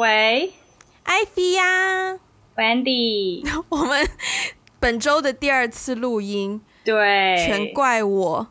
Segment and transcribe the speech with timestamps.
[0.00, 0.54] 喂，
[1.02, 2.18] 艾菲呀
[2.56, 4.08] ，Wendy， 我们
[4.78, 8.48] 本周的第二次录音，对，全怪我。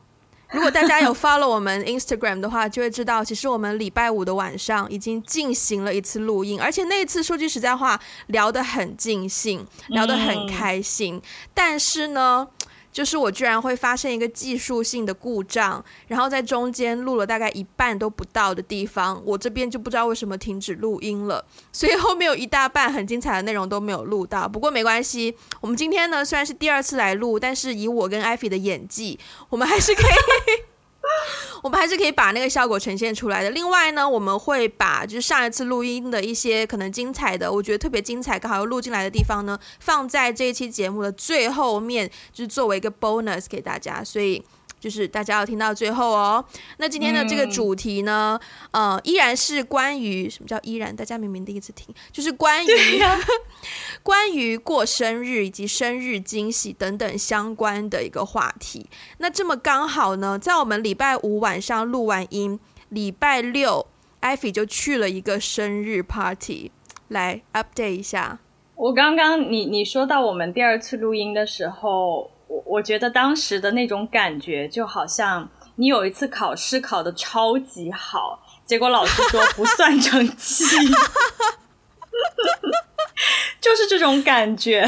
[0.52, 11.16] 如果大家有 follow 我们 Instagram 的话，就会知道，其实我们礼拜五的晚上已经进行了一次录音，而且那一次说句实在话，聊得很尽兴，聊得很开心。
[11.16, 11.22] 嗯、
[11.56, 12.48] 但是呢，
[12.92, 24.48] 就是我居然会发生一个技术性的故障，然后在中间录了大概一半都不到的地方，我这边就不知道为什么停止录音了， 所以后面有一大半很精彩的内容都没有录到。
[24.48, 30.69] 不过没关系，我们今天呢虽然是第二次来录，但是以我跟艾菲的演技，我们还是可以。
[31.64, 33.50] 我们还是可以把那个效果呈现出来的。
[33.52, 44.04] 另外呢，我们会把就是上一次录音的一些可能精彩的，我觉得特别精彩，刚好又录进来的地方呢，放在这一期节目的最后面，就是作为一个 bonus 给大家。
[44.04, 44.44] 所以。
[44.80, 46.44] 就是大家要听到最后哦。
[46.78, 48.40] 那今天的这个主题呢，
[48.72, 50.96] 嗯、呃，依然是关于什么叫依然？
[50.96, 53.20] 大家明明第一次听，就是关于、啊、
[54.02, 58.90] 关于过生日以及生日惊喜等等相关的一个话题。
[59.18, 63.86] 那这么刚好呢，在我们礼拜五晚上录完音，礼拜六
[64.22, 66.72] 艾菲就去了一个生日 party，
[67.10, 68.40] 来 update 一下。
[68.76, 72.32] 我刚刚你你说到我们第二次录音的时候。
[72.50, 80.66] 我我觉得当时的那种感觉，就好像你有一次考试考的超级好，结果老师说不算成绩，
[83.62, 84.84] 就是这种感觉，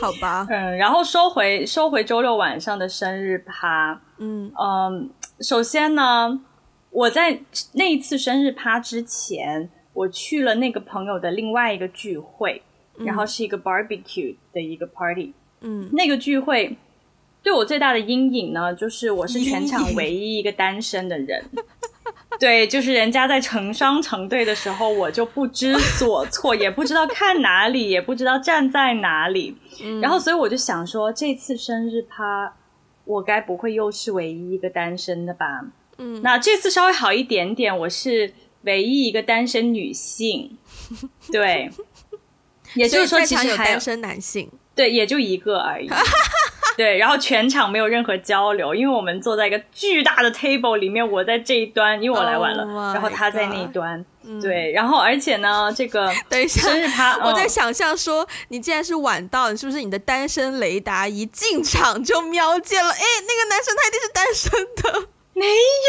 [0.00, 0.44] 好吧？
[0.50, 5.08] 嗯，然后收回收回周六晚上的生日趴，嗯嗯，
[5.40, 6.40] 首先呢，
[6.90, 7.40] 我在
[7.74, 12.64] 那一次生日趴之前，我去了那个朋友的另外一个聚会，
[12.98, 15.32] 嗯、然后是一个 barbecue 的一个 party。
[15.60, 16.76] 嗯，那个聚会
[17.42, 21.44] 对我最大的阴影呢，就是我是全场 唯一一个单身的人。
[22.38, 29.56] 对，就是人家在成双成对的时候，我就不知所措，也不知道看哪里，也不知道站在哪里。
[29.82, 32.56] 嗯，然后，所以我就想说，这次生日趴，
[33.04, 35.66] 我该不会又是唯一一个单身的吧？
[35.98, 38.32] 嗯，那这次稍微好一点点，我是
[38.62, 40.56] 唯一一个单身女性。
[41.30, 41.70] 对，
[42.74, 44.50] 也就是说，其实有单身男性。
[44.74, 45.90] 对，也就一个而已。
[46.76, 54.02] 对，然后全场没有任何交流，因为我们坐在一个巨大的 table 里面，我在这一端，因为我来晚了，oh、然后他在那一端。
[54.40, 62.90] 对，然后而且呢，这个 等一下，生日趴，我在想象说，你既然是晚到，你是不是你的单身雷达一进场就瞄见了？
[62.90, 65.08] 哎，那个男生他一定是单身的。
[65.34, 65.46] 没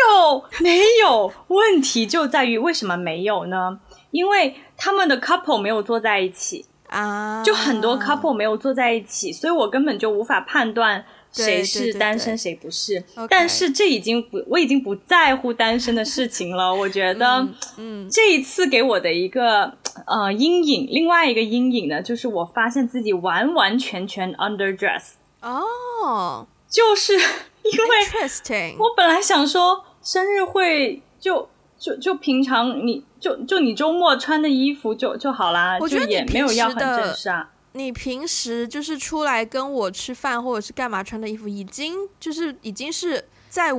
[0.10, 1.32] 有，没有。
[1.48, 3.80] 问题就在于为什么没有呢？
[4.10, 6.66] 因为他们的 couple 没有坐在一起。
[6.92, 13.02] 啊，就很多 couple 没有坐在一起，所以我根本就无法判断谁是单身谁不是。
[13.30, 16.68] 但是这已经不，我已经不在乎单身的事情了。
[16.76, 19.74] 我觉得，嗯，嗯，这一次给我的一个
[20.06, 25.12] 呃阴影，另外一个阴影呢，就是我发现自己完完全全 underdress。
[25.42, 27.14] 哦，就是
[27.64, 31.48] 因为我本来想说生日会就。
[31.84, 37.50] 就就平常你就就你周末穿的衣服就就好啦，我觉得也没有要很正式啊。
[37.74, 43.72] 你平时就是出来跟我吃饭或者是干嘛穿的衣服，已经就是已经是在。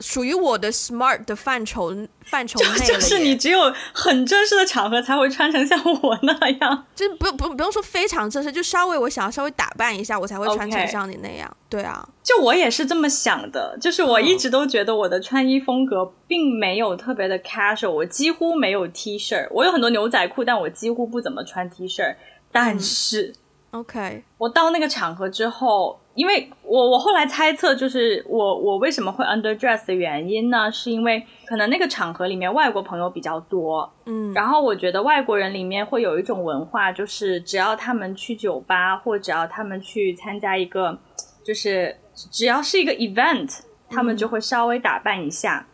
[0.00, 1.94] 属于我的 smart 的范畴
[2.24, 11.48] 范畴内了，就是你只有很正式的场合才会穿成像我那样，就是不用不用不用说非常正式，就稍微我想要稍微打扮一下，我才会穿成像你那样。
[11.48, 11.70] Okay.
[11.70, 22.16] 对啊，就我也是这么想的，就是我一直都觉得我的穿衣风格并没有特别的 casual，我几乎没有 T 恤，我有很多牛仔裤，但我几乎不怎么穿 T 恤。
[22.50, 23.34] 但是、
[23.70, 26.00] 嗯、OK，我到那个场合之后。
[26.20, 30.70] 因为我我后来猜测，就是我我为什么会 underdress 的原因呢？
[30.70, 40.98] 是因为可能那个场合里面外国朋友比较多，嗯，然后我觉得外国人里面会有一种文化，就是只要他们去酒吧，或只要他们去参加一个，
[41.42, 41.96] 就是
[42.30, 45.66] 只要是一个 event，他们就会稍微打扮一下。
[45.66, 45.69] 嗯，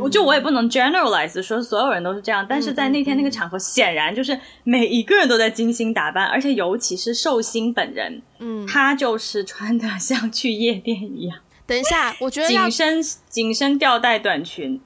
[0.00, 11.38] 我就我也不能 generalize 说所有人都是这样，但是在那天那个场合，显然就是每一个人都在精心打扮，而且尤其是寿星本人，嗯，他就是穿的 像去夜店一样。
[11.66, 14.80] 等一下，我觉得紧身紧身吊带短裙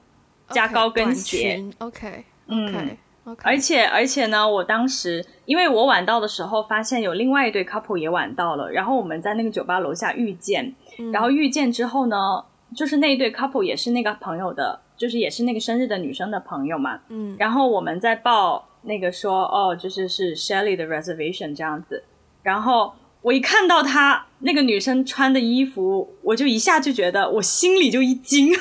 [0.50, 10.74] 加高跟鞋，OK，嗯，OK，而且而且呢，我当时因为我晚到的时候，发现有另外一对 couple 也晚到了，然后我们在那个酒吧楼下遇见，
[11.12, 12.44] 然后遇见之后呢。
[12.74, 17.00] 就是那一对 couple 也是那个朋友的，就是也是那个生日的女生的朋友嘛。
[17.08, 22.04] 嗯，然后我们在报那个说哦，就是是 Shelly 的 reservation 这样子。
[22.42, 22.92] 然后
[23.22, 28.54] 我一看到她那个女生穿的衣服，我就一下就觉得我心里就一惊。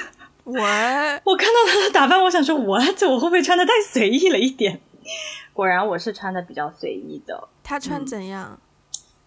[0.44, 0.54] 我
[1.26, 4.80] 我看到她的打扮，我想说，我这我会不会穿的太随意了一点？
[5.54, 7.48] 果然我是穿的比较随意的。
[7.64, 8.52] 她穿怎样？
[8.54, 8.67] 嗯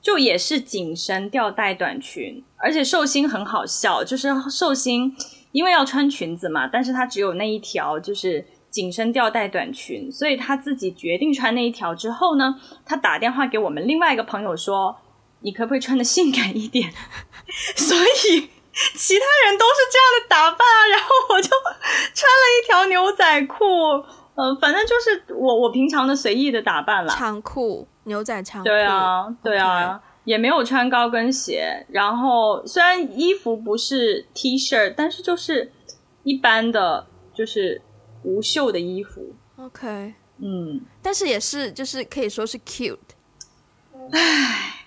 [0.02, 5.14] 就也是紧身吊带短裙，而且寿星很好笑，就是寿星
[5.52, 12.55] 因为要穿裙子嘛，但是他只有那一条就是紧身吊带短裙，所以他自己决定穿那一条之后呢，
[12.87, 14.97] 他打电话给我们另外一个朋友说
[15.43, 16.91] ：“你可不可以穿的性感一点？”
[17.76, 18.49] 所以
[18.94, 23.64] 其他人都是这样的打扮啊，然后我就穿了一条牛仔裤，
[24.40, 27.87] 呃，反正就是我我平常的随意的打扮啦，长裤。
[28.04, 30.00] 牛仔长裤，对啊，对啊，Okay.
[30.25, 31.87] 也没有穿高跟鞋。
[31.90, 35.70] 然后虽然衣服不是 T 恤，但是就是
[36.22, 37.82] 一般的，就是
[38.22, 39.34] 无袖的衣服。
[39.56, 42.96] OK，嗯，但是也是，就是可以说是 cute。
[44.12, 44.87] 唉，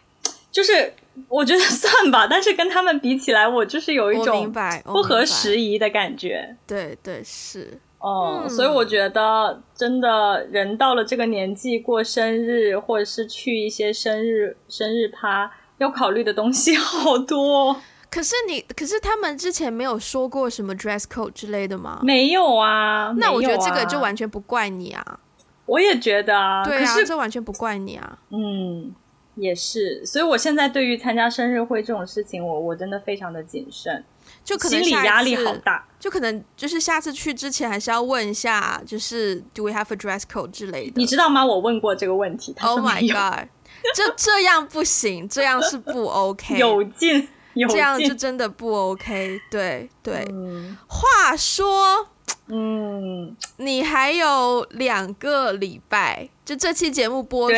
[0.51, 0.93] 就是
[1.29, 4.51] 我觉得 算吧，但是跟他们比起来，我就是有一种
[4.85, 6.57] 不合时宜的感觉。
[6.65, 7.79] 对对是。
[8.03, 17.77] 哦、嗯，所以我觉得，真的人到了这个年纪过生日，或者是去一些生日生日趴，要考虑的东西好多。
[18.09, 22.01] 可是你，可是他们之前没有说过什么 dress code 之类的吗？
[22.03, 23.15] 没有啊。
[23.17, 25.19] 那我觉得这个就完全不怪你啊。
[25.65, 26.61] 我也觉得啊。
[26.65, 28.19] 对啊，这完全不怪你啊。
[28.31, 28.93] 嗯，
[29.35, 30.05] 也是。
[30.05, 34.03] 所以我现在对于参加生日会这种事情，我我真的非常的谨慎。
[34.43, 40.93] 就可能心理压力好大，就可能就是下次去之前还是要问一下，就是 Do we have a dress code 之类的。
[40.97, 41.45] 你知道吗？
[41.45, 42.75] 我问过这个问题，他说。
[42.75, 43.47] Oh my god，
[43.95, 46.57] 这这样不行，这样是不 OK。
[46.59, 49.39] 有劲，有，这样就真的不 OK。
[49.49, 50.77] 对对、嗯。
[50.87, 52.09] 话说，
[52.47, 57.55] 嗯，你还有两个礼拜，就这期节目播出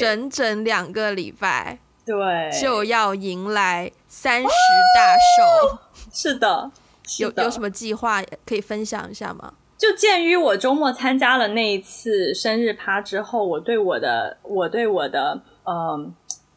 [0.00, 2.16] 整整两个礼拜，对，
[2.58, 5.76] 就要迎来三十大寿。
[5.76, 5.80] 哦
[6.16, 6.70] 是的，
[7.18, 9.52] 有有什么计划可以分享一下吗？
[9.76, 16.14] 就鉴于我周末参加了那一次生日趴之后，我对我的我对我的嗯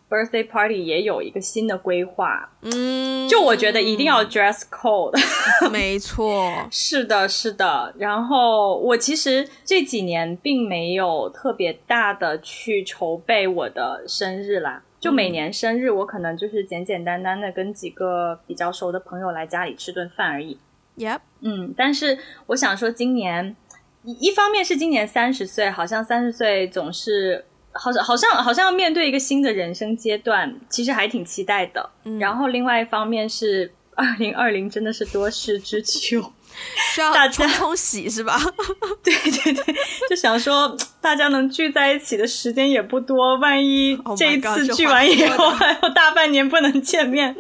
[0.09, 2.49] birthday party 也有一个新的规划。
[2.61, 5.19] 嗯，就我觉得一定要 dress code。
[5.69, 7.93] 没错，是的，是的。
[7.97, 14.83] 然后我其实这几年并没有特别大的去筹备我的生日啦。
[14.99, 20.59] 就每年生日，我可能就是简简单单的跟几个比较熟的朋友来家里吃顿饭而已。
[20.97, 22.17] Yep，嗯，但是
[22.47, 23.55] 我想说，今年
[24.03, 31.89] 一一方面是今年三十岁，好像三十岁总是好像好像好像要面对一个新的人生阶段，其实还挺期待的。
[32.03, 36.33] 嗯，然后另外一方面是二零二零真的是多事之秋。
[36.93, 38.37] 需要冲冲喜是吧？
[39.03, 39.75] 对对对，
[40.09, 47.35] 就想说大家能聚在一起的时间也不多，万一这一次聚完以后还有大半年不能见面，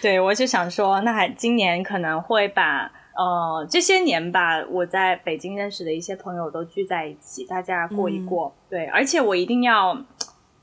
[0.00, 8.48] 对，我就想说，那还今年可能会把呃这些年吧，我在北京认识的一些朋友都聚在一起，大家过一过。
[8.48, 9.96] 嗯、对，而且我一定要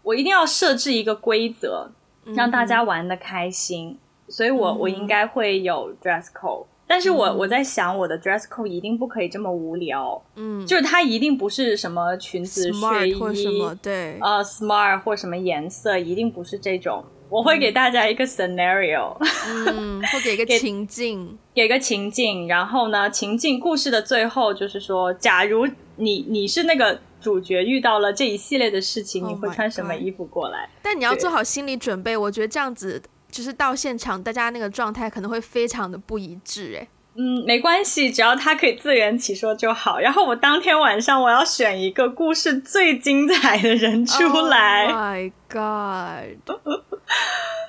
[0.04, 1.92] 我一定要设置一个规则，
[2.36, 3.98] 让大家玩的开心，
[4.28, 6.66] 嗯、所以我、嗯、我应该会有 dress code。
[6.94, 17.04] 但是我、嗯、我在想，我的 dress code 一定不可以这么无聊，嗯，就是它一定不是什么裙子、睡衣或什么，对，呃，smart 或什么颜色，一定不是这种。
[17.30, 19.18] 我会给大家一个 scenario，
[19.66, 21.36] 嗯， 会给一个情境。
[21.51, 33.01] 给，给个情境，然后呢，情境故事的最后就是说，假如你你是那个主角，遇到了这一系列的事情，你会穿什么衣服过来？Oh、但你要做好心理准备，我觉得这样子。
[33.34, 39.98] 就是到现场，大家那个状态可能会非常的不一致，哎，嗯，没关系，只要他可以自圆其说就好。
[39.98, 44.86] 然后我当天晚上我要选一个故事最精彩的人出来。
[44.86, 46.60] Oh my god！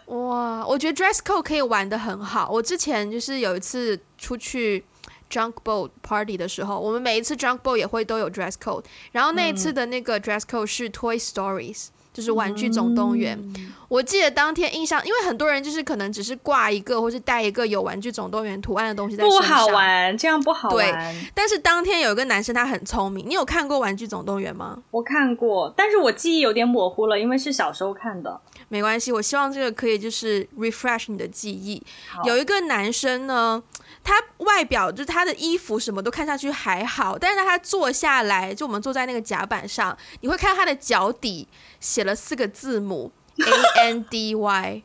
[0.09, 2.51] 哇，我觉得 dress code 可以玩的很好。
[2.51, 4.85] 我之前就是有一次出去
[5.31, 8.85] drunk boat party 的时候，我们每一次 drunk boat 也会都有 dress code。
[9.13, 11.89] 然后那一次的那个 dress code 是 Toy Stories。
[12.15, 20.87] 就是玩具总动员，嗯，我记得当天印象，因为很多人就是可能只是挂一个或是带一个有玩具总动员图案的东西在身上，不好玩，这样不好玩。
[20.87, 24.79] 对，但是当天有一个男生他很聪明，你有看过玩具总动员吗？
[24.93, 28.41] 我看过，但是我记忆有点模糊了，因为是小时候看的。
[28.69, 31.83] 没关系，我希望这个可以就是 refresh 你的记忆。
[32.23, 33.61] 有一个男生呢。
[34.07, 34.13] 他
[34.45, 41.49] 外表就是他的衣服什么都看上去还好，但是他坐下来，就我们坐在那个甲板上，你会看到他的脚底
[41.85, 43.13] 写了四个字母
[43.77, 44.83] A N D Y。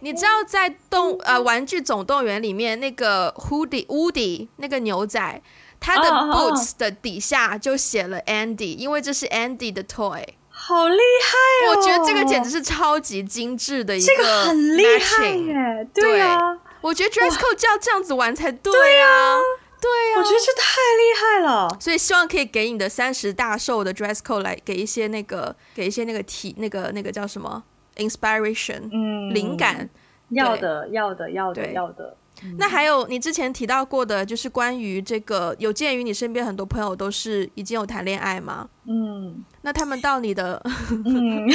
[0.00, 5.42] 你知道在动呃玩具总动员里面那个 Woody Woody 那个牛仔，
[5.78, 10.24] 他的 boots 的底下就写了 Andy，因为这是 Andy 的 toy。
[10.48, 11.76] 好厉害哦！
[11.76, 16.58] 我觉得这个简直是超级精致的一个这个很厉害耶，对啊。
[16.80, 21.68] 我觉得 dress code 就要这样子玩才对啊，对对呀、啊，我觉得这太厉害了。
[21.78, 27.62] 所以希望可以给你的三十大寿的 dress code 来给一些那个，给一些那个体，那个那个叫什么
[27.96, 29.88] inspiration，嗯，灵感。
[30.30, 32.16] 要的，要的，要的，要的。
[32.58, 38.68] 那还有你之前提到过的，就是关于这个，有鉴于你身边很多朋友都是已经有谈恋爱吗？
[38.88, 40.62] 嗯，那他们到你的，
[41.04, 41.48] 嗯，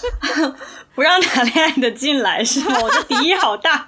[0.94, 2.74] 不让谈恋爱的进来是吗？
[2.82, 3.86] 我的敌意好大，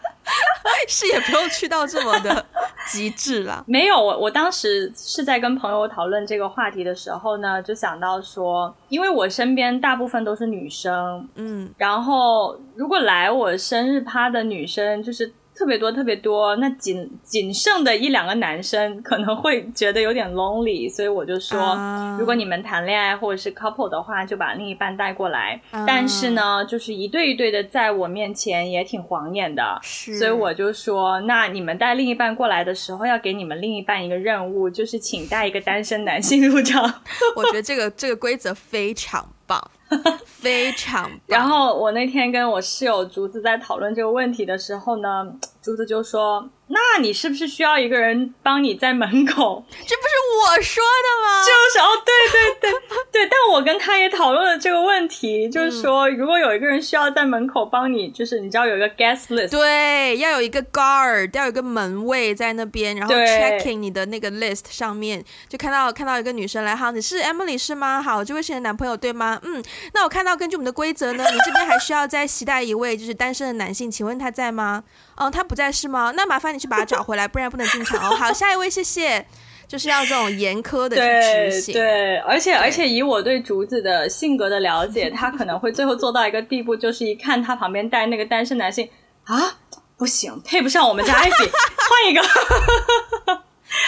[0.86, 2.46] 是也不用去到这么的
[2.86, 3.64] 极致啦。
[3.66, 15.32] 没有，我我当时是在跟朋友讨论这个话题的时候呢，就想到说，因为我身边大部分都是女生，嗯，然后如果来我生日趴的女生就是。
[15.60, 16.56] 特别多，特别多。
[16.56, 25.60] 那仅仅剩的一两个男生可能会觉得有点 lonely，所以我就说，uh, 如果你们谈恋爱或者是 couple 的话，就把另一半带过来。
[25.70, 30.18] Uh, 但是呢，就是一对一对的在我面前也挺晃眼的，是。
[30.18, 36.82] 所以我就说，那你们带另一半过来的时候，要给你们另一半一个任务，就是请带一个单身男性入场。
[37.36, 39.62] 我觉得这个这个规则非常棒。
[40.24, 41.10] 非常。
[41.26, 51.44] 然后我那天跟我室友竹子在讨论这个问题的时候呢，竹子就说：“那你是不是需要一个人帮你在门口？” 这不是我说的吗？
[51.44, 52.80] 就是哦，对对对
[53.12, 53.28] 对。
[53.28, 68.00] 但我跟他也讨论了这个问题，就是说，如果有一个人需要在门口帮你，就是你知道有一个 guest list，对，要有一个 guard，要有一个门卫在那边，然后 checking 你的那个 list 上面，就看到看到一个女生来，好，你是 Emily 是吗？
[68.00, 69.40] 好，这位是你的男朋友对吗？
[69.42, 69.62] 嗯。
[69.92, 74.84] 那我看到根据我们的规则呢，你这边还需要再携带一位就是单身的男性，请问他在吗？
[75.20, 76.12] 哦，他不在是吗？
[76.16, 78.16] 那麻烦你去把他找回来，不然不能进场哦。
[78.16, 79.24] 好，下一位，谢谢。
[79.68, 81.02] 就是要这种严苛的去
[81.48, 88.90] 执行，对，对，而且而且以我对竹子的性格的了解，他可能会最后做到一个地步，就是一看他旁边带那个单身男性
[89.26, 89.58] 啊，
[89.96, 92.20] 不行，配不上我们家艾比，换一个。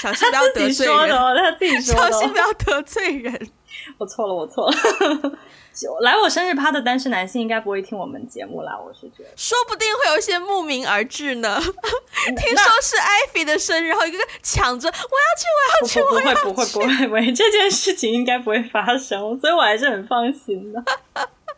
[0.01, 3.49] 小心不要得罪人，他自己说的，小心不要得罪人。
[3.99, 4.77] 我错了，我错了。
[6.03, 11.59] 来我生日趴的单身男性应该不会听我们节目啦，我是觉得，说不定会有一些慕名而至呢。
[11.63, 20.85] 听说是艾菲的生日，然后一个个抢着我要去，我要去，不，会，不会，不会，不会，这件事情应该不会发生，所以我还是很放心的。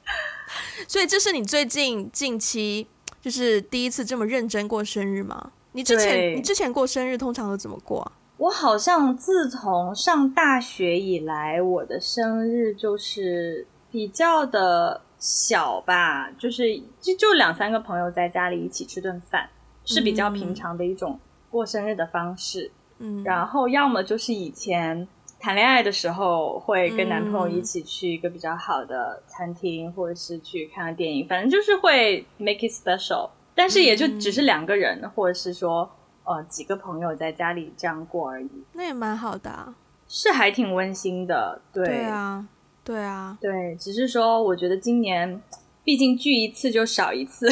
[0.87, 2.87] 所以这是你最近近期
[3.21, 5.51] 就是第一次这么认真过生日吗？
[5.73, 8.13] 你之前你之前过生日通常都怎么过啊？
[8.37, 19.49] 我好像自从上大学以来，我的生日就是比较的小吧，就是就就两三个朋友在家里一起吃顿饭，
[19.85, 22.73] 是比较平常的一种过生日的方式。
[22.99, 25.07] 嗯，然后要么就是以前
[25.39, 35.89] 谈恋爱的时候，会跟男朋友一起去一个比较好的餐厅，或者是去看个电影，反正就是会 make it special，但是也就只是两个人，或者是说。
[36.25, 39.75] 呃，几个朋友在家里这样过而已，那也蛮好的啊，
[40.09, 41.61] 是还挺温馨的。
[41.71, 42.49] 对，对啊，
[42.83, 45.43] 对啊，对，只是说我觉得今年
[45.85, 47.47] 毕竟聚一次就少一次，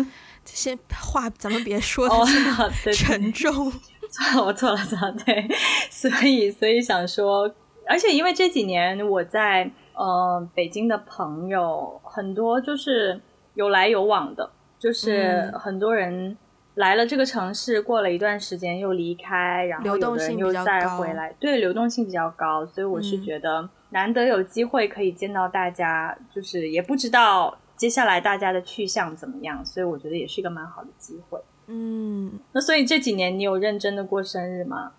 [0.44, 0.78] 这些
[1.10, 3.72] 话咱们别说的这么沉重。
[4.12, 5.48] 错，我错了，错了，对，
[5.90, 7.50] 所以所以想说，
[7.86, 13.18] 而且因为这几年我在呃北京的朋友很多，就是
[13.54, 16.36] 有来有往的，就是很多人。
[16.78, 31.40] 来了这个城市，过了一段时间又离开，然后有的人又再回来，对，流动性比较高，所以我是觉得难得有机会可以见到大家，嗯、就是也不知道接下来大家的去向怎么样，所以我觉得也是一个蛮好的机会。
[31.66, 34.92] 嗯，那所以这几年你有认真的过生日吗？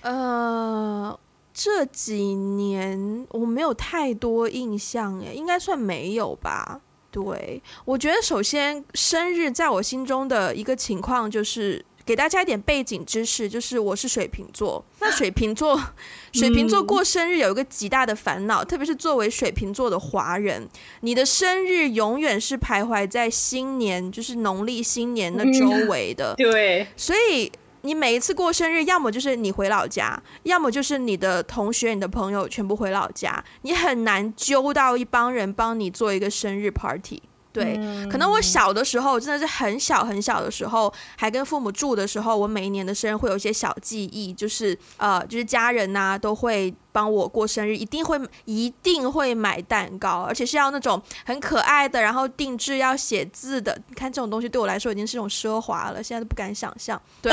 [0.00, 1.18] 呃，
[1.52, 6.80] 这几年我没有太多印象，诶，应该算没有吧。
[7.24, 14.84] 对，我觉得首先生日在我心中的一个情况就是给大家一点背景知识，就是我是水瓶座。
[15.00, 15.80] 那水瓶座，
[16.34, 20.68] 水瓶座过生日有一个极大的烦恼，嗯、特别是作为水瓶座的华人，
[21.00, 26.34] 你的生日永远是徘徊在新年，就是农历新年的周围的。
[26.34, 27.50] 嗯、对，所以。
[27.82, 37.22] 你每一次过生日，要么就是你回老家，要么就是你的同学、你的朋友全部回老家，你很难揪到一帮人帮你做一个生日 party。
[37.52, 46.74] 对，嗯、可能我小的时候真的是很小很小的时候，还跟父母住的时候，我每一年的生日会有一些小记忆，就是呃，就是家人呐、啊、都会。
[46.96, 53.78] 帮我过生日，一定会一定会买蛋糕，而且是要那种很可爱的，然后定制要写字的。
[53.88, 56.98] 你看这种东西对我来说已经是一种奢华了，现在都不敢想象。
[57.20, 57.30] 对，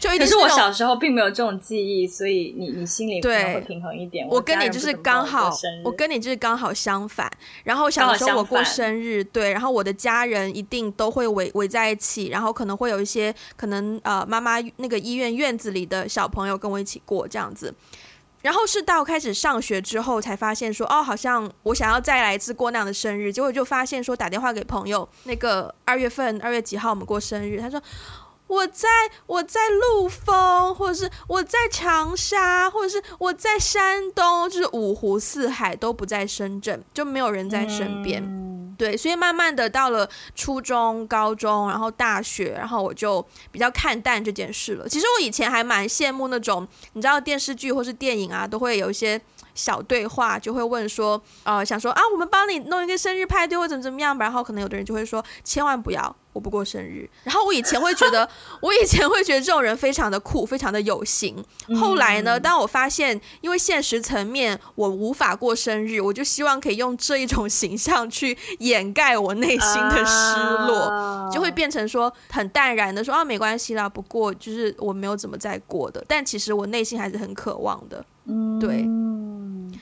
[0.00, 0.34] 就一定是。
[0.34, 4.26] 可是我小时候并没有这种记忆，所以你你心里可能会平衡一点。
[4.30, 5.52] 我跟你就是刚好，
[5.84, 7.30] 我跟你就是刚好相反。
[7.64, 17.74] 然后小时候我过生日，对，然后我的家人一定都会围围在一起，然后可能会有一些可能呃妈妈那个医院院子里的小朋友跟我一起过这样子。
[18.42, 23.32] 然后是到开始上学之后，才发现说，哦，好像我想要再来一次过那样的生日。
[23.32, 27.80] 结果就发现说，打电话给朋友，那个二月份二月几号我们过生日，他说
[28.52, 28.86] 我在
[29.26, 38.22] 我在陆丰，或者是我在长沙，或者是我在山东，就是五湖四海都不在深圳，就没有人在身边。
[38.22, 44.88] 嗯对，所以慢慢的到了初中、高中，然后大学，然后我就比较看淡这件事了。
[44.88, 49.20] 其实我以前还蛮羡慕那种，你知道电视剧或是电影啊，都会有一些
[49.54, 54.24] 小对话，就会问说，呃，想说啊，我们帮你弄一个生日派对或怎么怎么样吧。
[54.24, 56.16] 然后可能有的人就会说，千万不要。
[56.32, 58.28] 我不过生日，然后我以前会觉得，
[58.60, 61.44] 我以前会觉得这种人非常的酷，非常的有型。
[61.78, 70.36] 后来呢，当我发现，因为现实层面我无法过生日，我就希望可以用这一种形象去掩盖我内心的失
[70.66, 78.04] 落，就会变成说很淡然的说啊，没关系啦，不过就是我没有怎么再过的，但其实我内心还是很渴望的。
[78.24, 78.86] 嗯，对。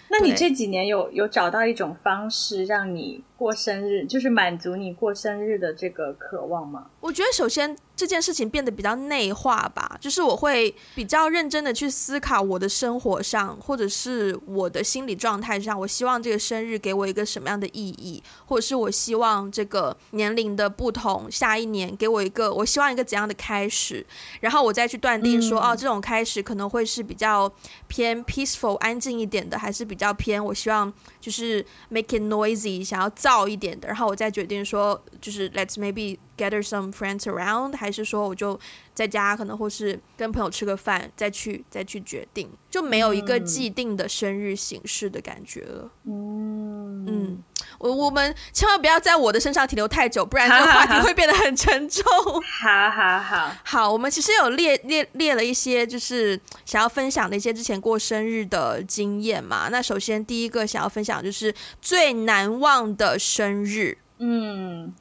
[0.09, 6.89] 那你这几年有有找到一种方式让你过生日，就是满足你过生日的这个渴望吗？
[7.01, 7.75] 我觉得首先。
[7.97, 24.07] 这件事情变得比较内化吧，就是我会比较认真的去思考我的生活上，或者是我的心理状态上，我希望这个生日给我一个什么样的意义，或者是我希望这个年龄的不同，下一年给我一个，我希望一个怎样的开始，
[24.41, 27.53] 然后我再去断定说，哦，这种开始可能会是比较
[27.87, 38.59] 偏 peaceful 安静一点的，还是比较偏我希望就是 make it noisy 想要躁一点的，然后我再决定说，就是 let's maybe gather some friends around，还是说我就
[38.93, 45.93] 在家，可能或是跟朋友吃个饭，再去再去决定，就没有一个既定的生日形式的感觉了。
[46.07, 47.05] 嗯。
[47.07, 47.43] 嗯，
[47.81, 52.05] 我我们千万不要在我的身上停留太久，不然这个话题会变得很沉重。
[52.43, 59.69] 好好好，好，我们其实有列列列了一些，就是想要分享的一些之前过生日的经验嘛。
[59.71, 63.99] 那首先第一个想要分享就是最难忘的生日。
[64.19, 64.95] 嗯，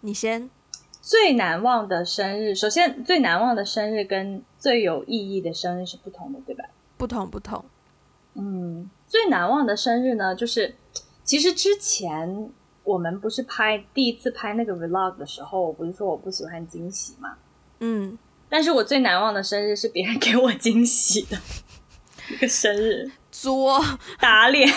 [0.00, 0.50] 你先。
[1.00, 6.64] 最难忘的生日，首先最难忘的生日跟最有意义的生日是不同的，对吧？
[6.96, 7.62] 不同，不同。
[8.32, 10.74] 嗯，最难忘的生日呢，就是
[11.24, 12.50] 其实之前
[12.84, 17.34] 我们不是拍第一次拍那个 vlog 的时候，我不是说我不喜欢惊喜嘛？
[17.80, 21.38] 嗯，但是我最难忘的生日是别人给我惊喜的
[22.30, 23.82] 一个生日，作
[24.20, 24.70] 打脸，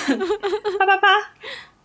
[0.80, 1.08] 啪啪啪。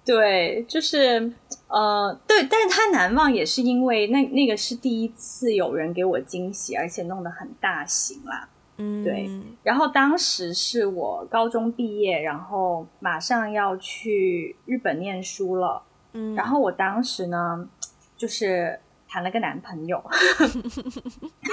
[0.04, 1.32] 对，就是
[1.68, 8.48] 呃，对，但是他难忘也是因为那那个是第一次有人给我惊喜，而且弄得很大型啦。
[8.76, 9.28] 嗯，对。
[9.62, 15.82] 然后当时是我高中毕业，然后马上要去日本念书了。
[16.12, 17.68] 嗯，然后我当时呢，
[18.16, 18.78] 就是。
[19.14, 20.02] 谈了个男朋友，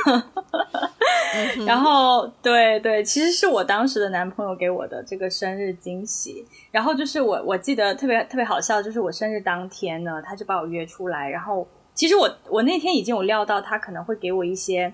[1.67, 6.47] 然后对对，其实是我当时的男朋友给我的这个生日惊喜。
[6.71, 11.29] 然后就是我我记得特别特别好笑，就是我生日当天呢，他就把我约出来。
[11.29, 14.93] 然后其实我我那天已经有料到他可能会给我一些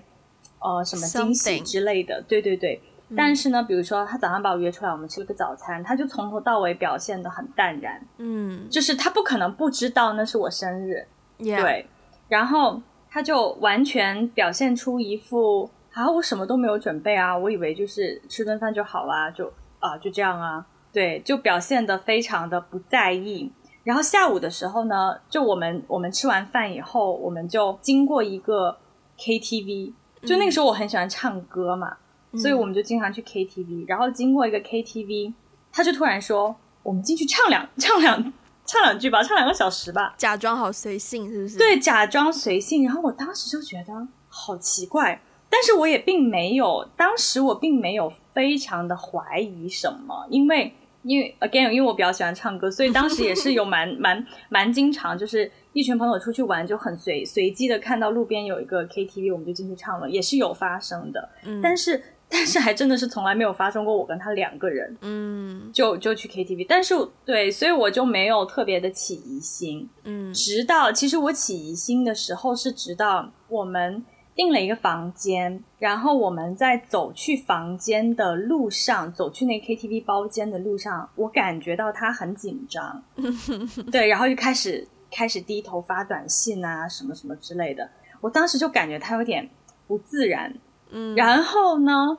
[0.66, 2.80] 呃什么惊喜之类的，对对对。
[3.16, 11.06] 但是呢，比如说他早上把我约出来，我们吃了个早餐，他就从头到尾表现得很淡然，嗯，就是他不可能不知道那是我生日.
[11.38, 11.86] 对。
[12.28, 23.52] 然后他就完全表现出一副啊，我什么都没有准备啊，我以为就是吃顿饭就好啦，就啊就这样啊，对，就表现得非常的不在意。
[23.84, 28.76] 然后下午的时候呢，就我们我们吃完饭以后，我们就经过一个
[29.16, 29.92] KTV，
[30.26, 31.96] 就那个时候我很喜欢唱歌嘛，
[32.32, 33.84] 嗯、所以我们就经常去 KTV。
[33.86, 35.32] 然后经过一个 KTV，
[35.72, 38.32] 他就突然说：“我们进去唱两唱两。”
[38.68, 41.56] 唱两句吧，唱两个小时吧，假装好随性，是不是？
[41.56, 42.84] 对，假装随性。
[42.84, 50.74] 然后我当时就觉得好奇怪，但是我也并没有，当时我并没有非常的怀疑什么，因为
[51.06, 62.02] 因为 again，因为我比较喜欢唱歌，所以当时也是有蛮 蛮蛮经常，就是一群朋友出去玩，就很随随机的看到路边有一个 KTV，我们就进去唱了，也是有发生的，嗯，但是。
[62.28, 66.92] 但是还真的是从来没有发生过，我跟他两个人，嗯，就就去 KTV，但是
[67.24, 74.04] 对，所以我就没有特别的起疑心，嗯，直到其实我起疑心的时候是直到我们
[74.36, 83.02] 订了一个房间，然后我们在走去房间的路上，走去那 KTV 包间的路上，我感觉到他很紧张，
[83.90, 87.88] 对，然后就开始开始低头发短信啊，什么什么之类的。
[88.20, 89.48] 我当时就感觉他有点
[89.86, 90.54] 不自然，
[90.90, 92.18] 嗯，然后呢？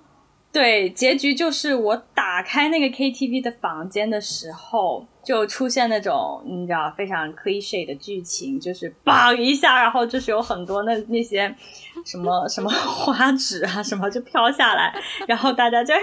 [0.57, 11.55] 对，结局就是我打开那个 KTV 的房间的时候，就出现那种你知道非常 cliche 的剧情，就是绑一下，然后就是有很多那那些
[12.03, 14.91] 什么什么花纸啊什么就飘下来，
[15.27, 15.99] 然后大家就 Happy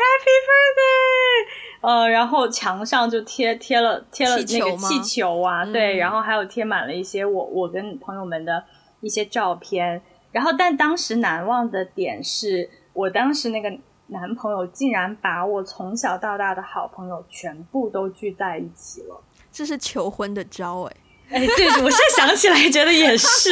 [0.47, 8.63] Birthday，呃，然后墙上就贴贴了贴了那个气球啊，对，然后还有贴满了一些我我跟朋友们的
[9.01, 13.77] 一些照片，然后但当时难忘的点是我当时那个。
[14.15, 20.97] 男朋友竟然把我从小到大的好朋友全部都聚在一起了，这是求婚的招哎
[21.31, 23.51] 哎，对，我现在想起来觉得也是，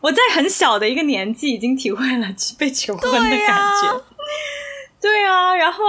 [0.00, 2.26] 我在很小的一个年纪已经体会了
[2.58, 4.02] 被求婚的感觉，对啊，
[5.00, 5.84] 对啊，然后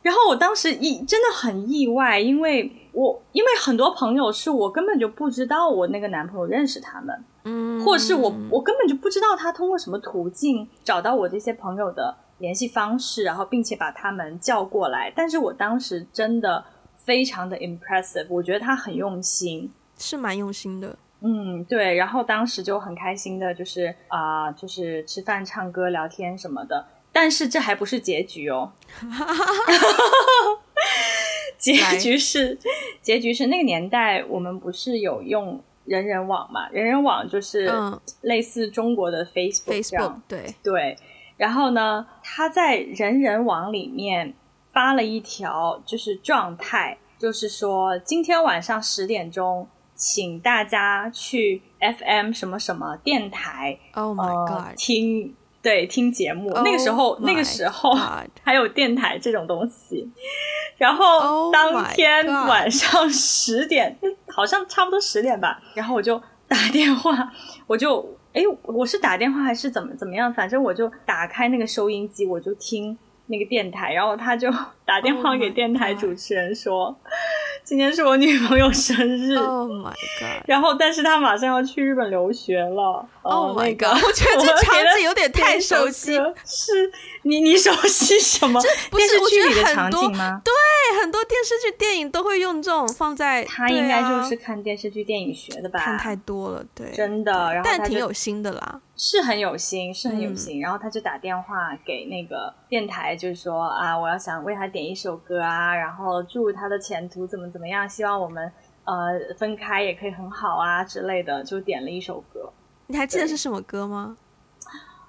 [0.00, 12.16] 然后我当时意真的很意外，因为我因为很多朋友是我根本就不知道我那个男朋友认识他们，嗯，或者是我我根本就不知道他通过什么途径找到我这些朋友的。
[12.38, 16.64] 联系方式，然后并且把他们叫过来，但是我当时真的
[16.96, 28.72] 非常的 impressive，我觉得他很用心，是蛮用心的，嗯，对，然后当时就很开心的，就是啊、呃，就是吃饭、唱歌、聊天什么的，但是这还不是结局哦，
[31.58, 32.58] 结局是
[33.00, 36.68] 结局是那个年代我们不是有用人人网嘛？
[36.70, 37.70] 人人网就是
[38.22, 40.54] 类似中国的 Facebook，Facebook，这样，嗯，对。
[40.62, 40.96] 对。
[41.36, 44.34] 然后呢，他在人人网里面
[44.72, 56.50] 发了一条，就是状态，就是说今天晚上十点钟，请大家去 FM 什么什么电台，Oh my God，呃、听对听节目。
[56.50, 57.90] Oh、那个时候，那个时候
[58.44, 60.08] 还有电台这种东西。
[60.76, 65.60] 然后当天晚上十点，oh、好像差不多十点吧。
[65.74, 67.32] 然后我就打电话，
[67.66, 68.13] 我就。
[68.34, 70.32] 哎，我是打电话还是怎么怎么样？
[70.34, 72.96] 反正我就打开那个收音机，我就听
[73.28, 74.50] 那个电台，然后他就
[74.84, 76.86] 打电话给电台主持人说。
[76.86, 76.94] Oh
[77.64, 80.44] 今天是我女朋友生日，Oh my god！
[80.46, 83.94] 然后，但是他马上要去日本留学了，Oh my god！
[84.04, 86.12] 我觉得 这场景有点太熟悉，
[86.44, 86.92] 是
[87.22, 88.60] 你你熟悉什么？
[88.90, 90.42] 不是电视剧里的场景吗？
[90.90, 93.42] 对，很多电视剧、电影都会用这种放在。
[93.44, 95.78] 他应该就是看电视剧、电影学的吧？
[95.78, 97.32] 看太多了，对，真的。
[97.54, 100.60] 然后但挺有心的啦，是很有心，是很有心。
[100.60, 107.44] 然后他就打电话给那个电台，就是说啊，我要想为他点一首歌啊，然后祝他的前途怎么。
[107.54, 107.88] 怎么样？
[107.88, 108.50] 希望我们
[108.84, 108.94] 呃
[109.38, 112.52] 分开也可以很好啊之类的，就点了一首歌。
[112.88, 114.16] 你还记得是什么歌吗？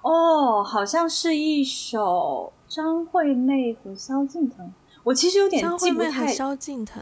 [0.02, 4.72] 哦，好像是一首张惠妹和萧敬腾。
[5.06, 6.26] 我其实有点记不太。
[6.26, 7.00] 萧敬腾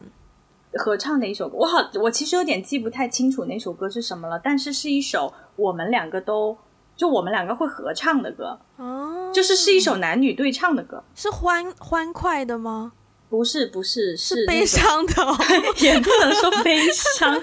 [0.75, 4.39] 合唱的一首歌，我好，我其实有点记不太清楚那首歌是什么了。
[4.45, 6.55] 但是是一首我们两个都
[6.95, 12.93] 就我们两个会合唱的歌哦，就是是一首男女对唱的歌，是欢欢快的吗？
[13.31, 15.35] 不是不是是，悲伤的，哦，
[15.81, 17.43] 也不能说悲伤，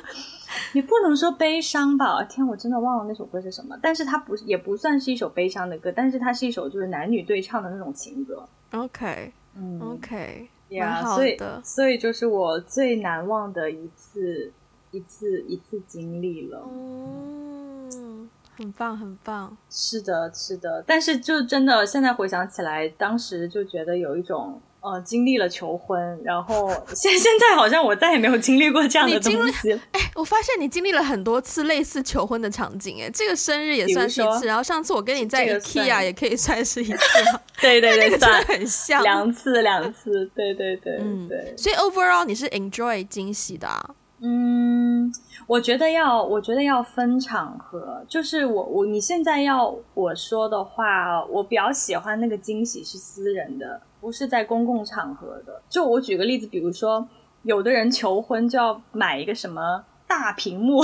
[0.74, 2.24] 也不能说悲伤吧。
[2.26, 3.76] 天，我真的忘了那首歌是什么。
[3.82, 8.48] 但是它不也不算是一首悲伤的歌，但是它是一首就是男女对唱的那种情歌。
[8.74, 14.52] OK，嗯，OK，呀，所以所以就是我最难忘的一次
[14.92, 16.64] 一次一次经历了。
[16.70, 19.56] 嗯，很棒很棒。
[19.70, 20.84] 是的，是的。
[20.88, 24.62] 但是就真的现在回想起来，当时就觉得有一种。
[24.82, 29.72] 呃，经历了求婚，然后现现在好像我再也没有经历过这样的东西。
[29.92, 36.98] 哎，我发现你经历了很多次类似求婚的场景，哎，这个生日也算是一次，然后上次我跟你在 IKEA 也可以算是一次。
[37.62, 39.04] 对对对，算很像。
[39.04, 41.54] 两次两次，对对对，嗯对。
[41.56, 43.88] 所以 overall 你是 enjoy 惊喜的啊？
[44.22, 45.12] 嗯，
[45.48, 48.06] 我觉得要，我觉得要分场合。
[48.08, 53.82] 就是我我你现在要我说的话，我比较喜欢那个惊喜是私人的。
[54.00, 55.62] 不是在公共场合的。
[55.70, 57.08] 就我举个例子，比如说，
[57.44, 60.84] 有的人求婚就要买一个什么大屏幕，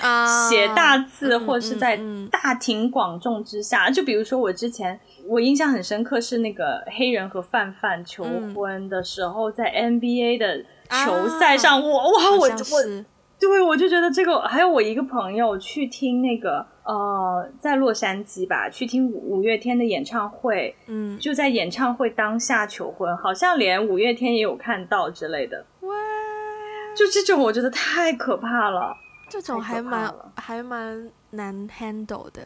[0.00, 3.90] 啊，写大字，或者是在大庭广众之下。
[3.90, 10.64] 就比如说我之前，我印象很深刻是那个黑人和范范求婚的时候，在 NBA 的
[11.04, 13.04] 球赛上，我哇，我我。
[13.40, 25.94] 对，我就觉得这个，还有我一个朋友去听那个，呃，在洛杉矶吧，去听五五月天的演唱会，嗯，就在演唱会当下求婚，好像连五月天也有看到之类的，哇，
[26.98, 28.96] 就这种我觉得太可怕了，
[29.28, 32.42] 这种还蛮还蛮难 handle 的。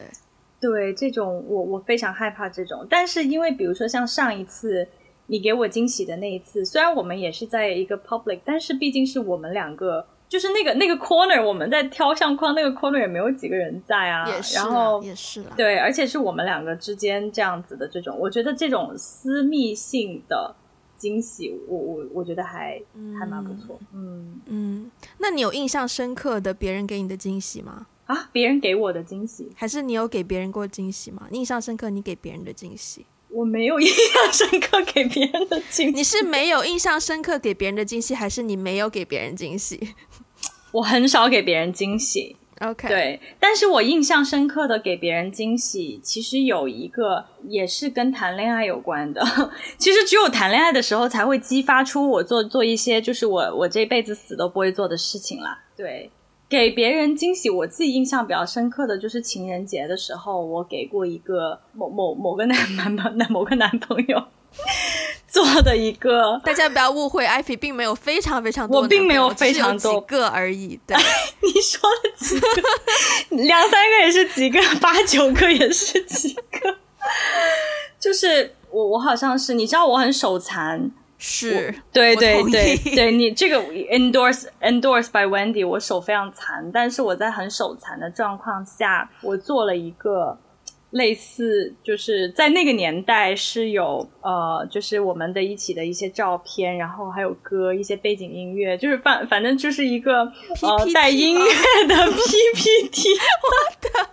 [0.59, 2.85] 对，这种我我非常害怕这种。
[2.89, 4.87] 但是因为比如说像上一次
[5.25, 10.05] 你给我惊喜的那一次，虽然我们也是在一个 public，但是毕竟是我们两个。
[10.29, 14.27] 就是那个那个 corner，我们在挑相框，那个 corner 也没有几个人在啊。
[14.27, 15.51] 也是，然后也是了。
[15.55, 20.55] 对，而且是我们两个之间这样子的这种，我觉得这种私密性的
[21.03, 23.77] 惊喜，我我我觉得还、嗯、还蛮不错。
[23.93, 27.87] 嗯嗯，那你有印象深刻的别人给你的惊喜吗？
[28.05, 31.27] 啊，别人给我的惊喜，还是你有给别人过惊喜吗？
[31.31, 33.05] 印象深刻，你给别人的惊喜？
[33.29, 35.91] 我没有印象深刻给别人的惊喜。
[35.97, 39.95] 你是没有印象深刻给别人的惊喜，还是你没有给别人惊喜？
[40.71, 42.37] 我很少给别人惊喜
[42.87, 49.21] 对，但是我印象深刻的给别人惊喜，其实有一个也是跟谈恋爱有关的。
[49.77, 55.59] 其实只有谈恋爱的时候才会激发出我做做一些就是我我这辈子死都不会做的事情啦。
[55.75, 56.11] 对，
[56.47, 64.23] 给别人惊喜，我自己印象比较深刻的就是情人节的时候，我给过一个某某某个男 男男某个男朋友。
[65.33, 70.79] 做的一个，大家不要误会，艾菲并没有非常非常多，我并没有非常多，几个而已。
[70.85, 70.95] 对，
[71.41, 72.47] 你说了几个？
[73.43, 76.77] 两三个也是几个，八九个也是几个。
[77.99, 90.37] 就是我，我好像是，你知道我很手残，是对对对对，你这个 endorse endorse by Wendy，我手非常残，但是我在很手残的状况下，我做了一个。
[90.93, 103.09] 类似就是在那个年代是有呃，就是我们的一起的一些照片，然后还有歌，一些背景音乐，就是反反正就是一个 PPT 呃带音乐的 PPT。
[103.09, 103.49] 我
[103.81, 104.09] 的，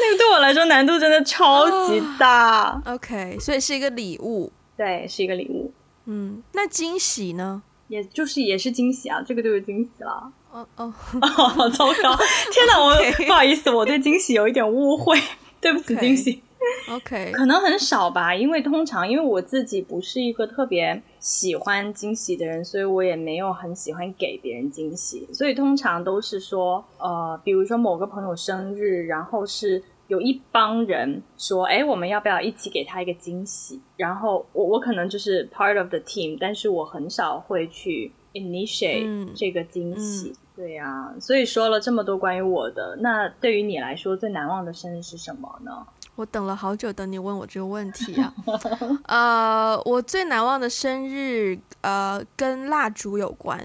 [0.00, 2.80] 那个对我来说难度真的超级大。
[2.86, 5.72] Oh, OK，所以是一个礼物，对，是一个礼物。
[6.06, 7.62] 嗯，那惊喜呢？
[7.88, 10.32] 也就是也是惊喜啊，这个就是惊喜了。
[10.76, 10.92] 哦
[11.70, 12.16] 糟糕！
[12.52, 12.94] 天哪，我
[13.26, 15.18] 不好意思，我对惊喜有一点误会，
[15.60, 16.42] 对不起，惊喜。
[16.90, 33.80] OK，可能很少吧，因为通常因为我自己不是一个特别喜欢惊喜的人，所以我也没有很喜欢给别人惊喜，所以通常都是说，呃，比如说某个朋友生日，然后是有一帮人说，哎，我们要不要一起给他一个惊喜？
[33.96, 40.34] 然后我我可能就是 part of the team，但是我很少会去 initiate 这个惊喜。
[40.54, 45.86] 对呀、啊，所以说了这么多关于我的，那对于你来说最难忘的生日是什么呢？
[46.14, 48.32] 我等了好久等你问我这个问题啊。
[49.06, 53.60] 呃，我最难忘的生日，呃，跟蜡烛有关。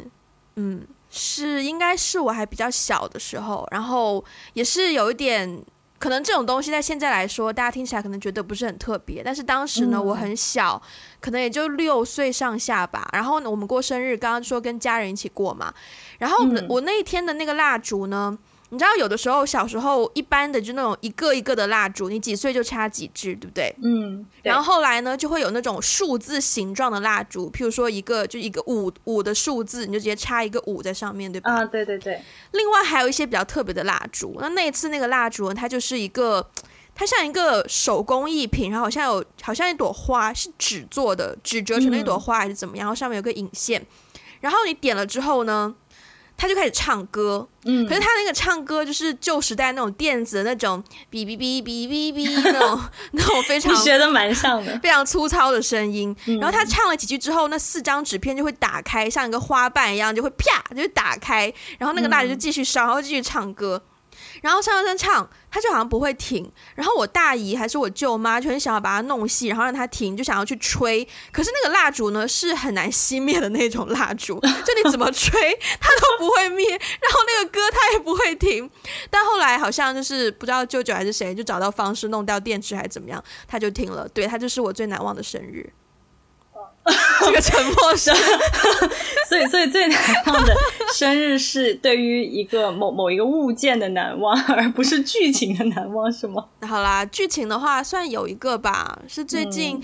[0.57, 5.63] 嗯，是应该是我还比较小的时候，然后也是有一点。
[5.97, 10.81] 可能这种东西在现在来说，大家听起来可能觉得不是很特别，但是当时呢，我很小，
[11.21, 13.07] 可能也就六岁上下吧。
[13.13, 15.73] 然后呢，我们过生日，刚刚说跟家人一起过嘛。
[16.17, 18.37] 然后我那一天的那个蜡烛呢，
[18.69, 23.73] 你知道，有的时候小时候一般的就那种一个一个的蜡烛，你几岁就插几支，对不对？
[23.81, 24.25] 嗯。
[24.43, 31.51] 然后后来呢，就会有那种数字形状的蜡烛，譬如说一个就一个五五的数字，你就直接插一个五在上面，对吧？
[31.51, 32.21] 啊，对对对。
[32.51, 36.49] 另外还有一些比较特别的蜡烛，那那一次那个蜡烛呢，它就是一个，
[36.93, 43.83] 它像一个手工艺品，然后好像有好像一朵花是纸做的，纸折成了一朵花还是怎么样，然后上面有个引线，
[44.39, 45.73] 然后你点了之后呢，
[46.37, 52.81] 他就开始唱歌，嗯，可是他那个唱歌就是旧时代那种电子的那种哔哔哔哔哔哔那种
[53.13, 56.15] 那种非常 你学的蛮像的，非常粗糙的声音。
[56.25, 63.81] 然后他唱了几句之后，那四张纸片就会打开，像一个花瓣一样，就会啪就会打开，然后那个蜡烛就继续烧，然后继续唱歌。
[64.41, 66.51] 然后唱唱唱，他就好像不会停。
[66.75, 71.07] 然后我大姨还是我舅妈就很想要把它弄熄，然后让它停，就想要去吹。
[71.31, 75.39] 可是那个蜡烛呢，是很难熄灭的那种蜡烛， 就你怎么吹
[75.79, 76.67] 它都不会灭。
[76.69, 78.69] 然后那个歌它也不会停。
[79.09, 84.07] 但后来好像就是不知道舅舅还是谁，就找到方式弄掉电池还是怎么样，它就停了。
[84.09, 85.71] 对，它就是我最难忘的生日。
[87.25, 88.15] 这个沉默声，
[89.29, 90.55] 所以 所以最难忘的
[90.93, 96.45] 生日是对于一个某某一个物件的难忘，而不是剧情的难忘，是吗？
[96.67, 99.79] 好啦，剧情的话算有一个吧，是最近，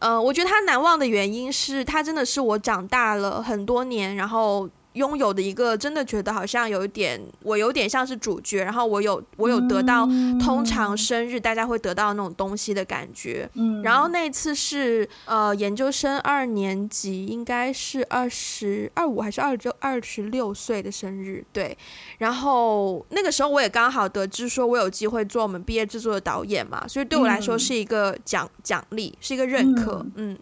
[0.00, 4.68] 嗯、呃，我觉得他难忘的原因是他真的是我长大了很多年，然后。
[4.94, 10.04] 拥有的一个真的觉得好像有一点，我有点像是主角，然后我有我有得到
[10.40, 13.48] 通常生日大家会得到那种东西的感觉。
[13.54, 21.76] 嗯，然后那次是呃研究生二年级，应该是二十二五还是二十二十六岁的生日，对。
[22.18, 30.04] 然后那个时候我也刚好得知说我有机会做我们毕业制作的导演嘛，所以对我来说是一个奖奖励，是一个认可。
[30.16, 30.36] 嗯，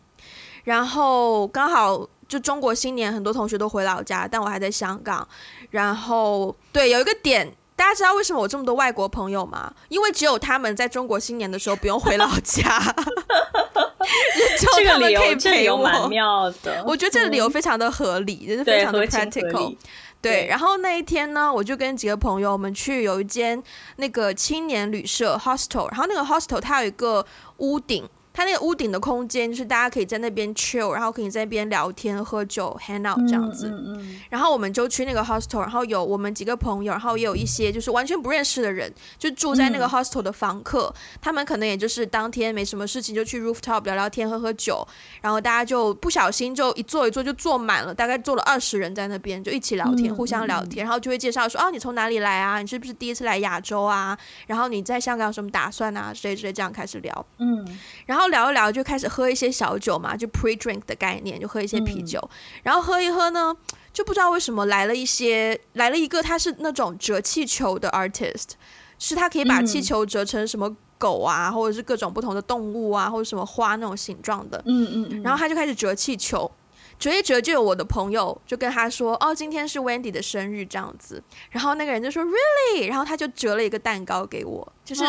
[0.64, 2.08] 然后刚好。
[2.28, 5.26] 就中国新年，很多同学都回老家，但我还在香港。
[5.70, 9.72] 然后，对，有一个点大家知道为什么我这么多外国朋友吗？
[9.88, 12.78] 因为只有他们在中国新年的时候不用回老家，
[14.76, 16.84] 这个理由蛮妙的。
[16.86, 19.74] 我觉得这个理由非常的合理，就、嗯、是非常的 practical。
[20.20, 23.62] 对，对，然后那一天呢，我就跟几个朋友我们去有一间
[23.96, 27.24] 那个青年旅社 hostel，然后那个 hostel 它有一个
[27.58, 28.06] 屋顶。
[28.38, 33.66] 它那个屋顶的空间，就是大家可以在那边 chill，然后可以在那边聊天、喝酒、hang out 这样子。
[33.66, 40.86] 嗯嗯嗯、然后我们就去那个 hostel，然后有我们几个朋友，然后也有一些就是完全不认识的人，就住在那个 hostel 的房客。
[40.86, 44.86] 嗯、他们可能也就是当天没什么事情，就去 rooftop 聊聊天、喝喝酒。
[45.20, 52.60] 然后大家就不小心就一坐一坐就坐满了，大概坐了二十人在那边，就一起聊天、嗯，互相聊天，然后就会介绍说：“哦，你从哪里来啊？
[52.60, 54.16] 你是不是第一次来亚洲啊？
[54.46, 57.26] 然后你在香港有什么打算啊？”之类之类这样开始聊。
[57.38, 57.66] 嗯，
[58.06, 58.27] 然后。
[58.28, 63.56] 聊一聊就开始喝一些小酒嘛，就 pre drink 的概念，就喝一些啤酒，嗯，然后喝一喝呢，
[63.92, 68.50] 就不知道为什么来了一些，来了一个他是那种折气球的 artist，
[68.98, 76.50] 是他可以把气球折成什么狗啊，或者是各种不同的动物啊，或者什么花那种形状的，嗯嗯，嗯，然后他就开始折气球。
[76.98, 85.04] 折一折，就有我的朋友就跟他说：“哦，今天是 Wendy 的生日，这样子。”然后那个人就说：“Really？” 然后他就折了一个蛋糕给我，就是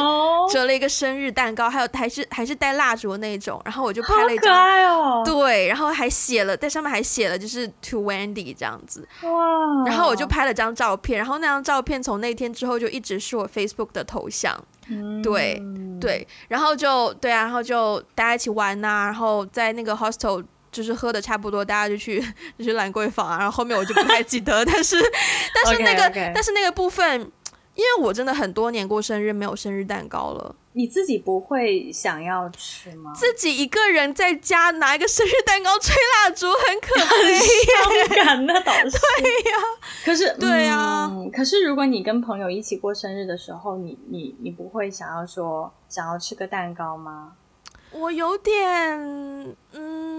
[0.52, 3.60] 折了一个生日蛋糕，还有还是还是带蜡烛的那种。
[3.66, 9.08] 然后我就拍了一张，哦，对，然后还写了在上面还写了就是 To Wendy 这样子。
[9.24, 9.30] 哇！
[9.88, 14.56] 然后我就拍了张照片，然后那张照片从那天之后就一直是我 Facebook 的头像。
[14.92, 15.60] 嗯，对
[16.00, 20.46] 对，然后就对啊，然后就大家一起玩呐，啊，然后在那个 hostel。
[20.72, 22.22] 就是喝的差不多，大家就去
[22.58, 24.98] 就去兰桂坊啊，然后后面我就不太记得， 但是
[25.54, 26.32] 但是那个 okay, okay.
[26.34, 27.20] 但是那个部分，
[27.76, 30.56] 因为我真的很多年过生日没有生日蛋糕了。
[30.74, 33.12] 你自己不会想要吃吗？
[33.14, 36.94] 自己一个人在家拿一个生日蛋糕吹蜡烛，很可
[37.26, 37.40] 悲，
[38.06, 38.92] 伤感那倒 是。
[38.92, 39.58] 对呀，
[40.06, 47.34] 可是对呀、嗯，可是如果你跟朋友一起过生日的时候，你你你不会想要说想要吃个蛋糕吗？
[47.92, 48.56] 我有点，
[49.74, 50.19] 嗯，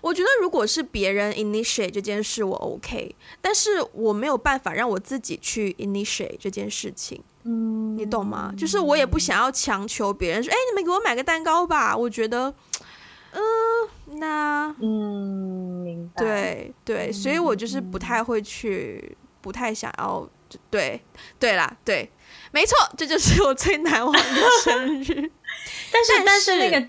[0.00, 8.52] 我觉得如果是别人 initiate 这件事，我 OK，但是我没有办法让我自己去 initiate 这件事情，嗯，你懂吗？
[8.56, 11.96] 就是我也不想要强求别人说，哎，你们给我买个蛋糕吧。
[11.96, 12.52] 我觉得，
[13.32, 20.28] 嗯、呃，那，嗯，明白，对对，所以我就是不太会去，不太想要，
[20.70, 21.00] 对
[21.38, 22.10] 对啦，对，
[22.52, 25.30] 没错，这就是我最难忘的生日。
[25.92, 26.88] 但是 但是那个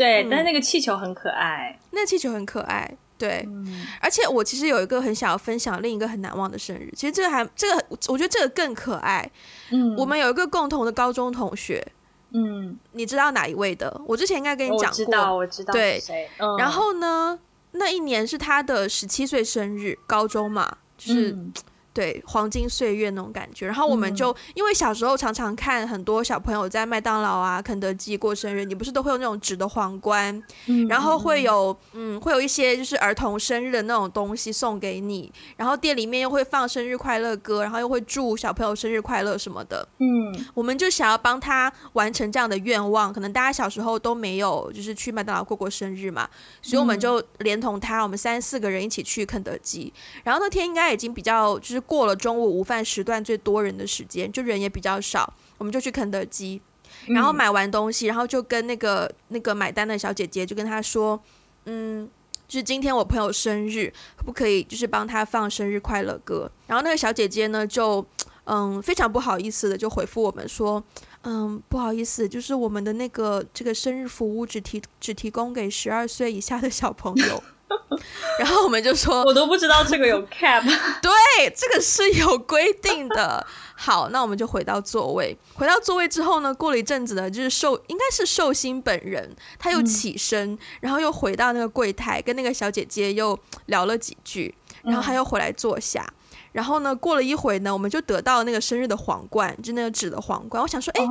[0.00, 3.86] 对，嗯、但是那个气球很可爱，那个气球很可爱，对、嗯。
[4.00, 9.30] 而且我其实有一个很想要分享另一个很难忘的生日，其实这个还这个我觉得这个更可爱。
[9.70, 11.86] 嗯，我们有一个共同的高中同学，
[12.32, 14.00] 嗯，你知道哪一位的？
[14.06, 16.02] 我之前应该跟你讲过，我知道，我知道，对。
[16.38, 17.38] 嗯、然后呢，
[17.72, 21.32] 那一年是他的十七岁生日，高中嘛，就是。
[21.32, 21.52] 嗯
[21.92, 39.86] 对，黄金岁月那种感觉，然后我们就、嗯、因为小时候常常看很多小朋友在麦当劳啊、肯德基过生日，你不是都会有那种纸的皇冠，嗯、然后会有嗯，会有一些就是儿童生日的那种东西送给你，然后店里面又会放生日快乐歌，然后又会祝小朋友生日快乐什么的。
[39.98, 46.28] 嗯，我们就想要帮他完成这样的愿望，可能大家小时候都没有就是去麦当劳过过生日嘛，
[46.62, 51.90] 所以我们就连同他，我们三四个人一起去肯德基，然后那天应该已经比较就是。
[51.90, 56.60] 过了中午午饭时段最多人的时间，就人也比较少，我们就去肯德基，
[57.08, 61.20] 然后买完东西，然后就跟那个那个买单的小姐姐就跟她说，
[61.64, 62.08] 嗯，
[62.46, 66.50] 就是今天我朋友生日，可不可以就是帮他放生日快乐歌？
[66.68, 68.06] 然后那个小姐姐呢就
[68.44, 70.82] 嗯非常不好意思的就回复我们说，
[71.22, 77.42] 嗯不好意思，就是我们的那个这个生日服务只提只提供给十二岁以下的小朋友。
[78.38, 80.62] 然后我们就说， 我都不知道这个有 cap，
[81.00, 83.46] 对，这个是有规定的。
[83.74, 85.36] 好，那我们就回到座位。
[85.54, 96.04] 回到座位之后呢，过了一阵子呢，就是寿应该是寿星本人，他又起身，嗯，然后又回到那个柜台，跟那个小姐姐又聊了几句，然后他又回来坐下。
[96.06, 96.14] 嗯
[96.52, 100.62] 然后呢，过了一会呢，我们就得到那个生日的皇冠，就那个纸的皇冠。
[100.62, 101.04] 我想说，哎，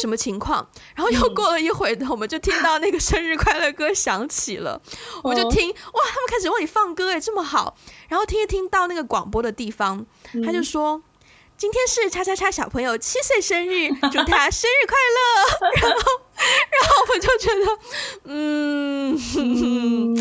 [0.00, 0.66] 什么情况？
[0.94, 4.80] 然后又过了一会呢，我们就听到那个生日快乐歌响起了。
[5.22, 5.76] 我们就听，哇，
[6.08, 7.76] 他们开始为你放歌，哎，这么好。
[8.08, 10.06] 然后听一听到那个广播的地方，
[10.44, 11.02] 他就说。
[11.58, 15.18] 今天是叉叉叉小朋友七岁生日， 祝他生日快乐。
[15.80, 15.98] 然后，
[16.68, 17.78] 然后我就觉得，
[18.24, 20.15] 嗯，嗯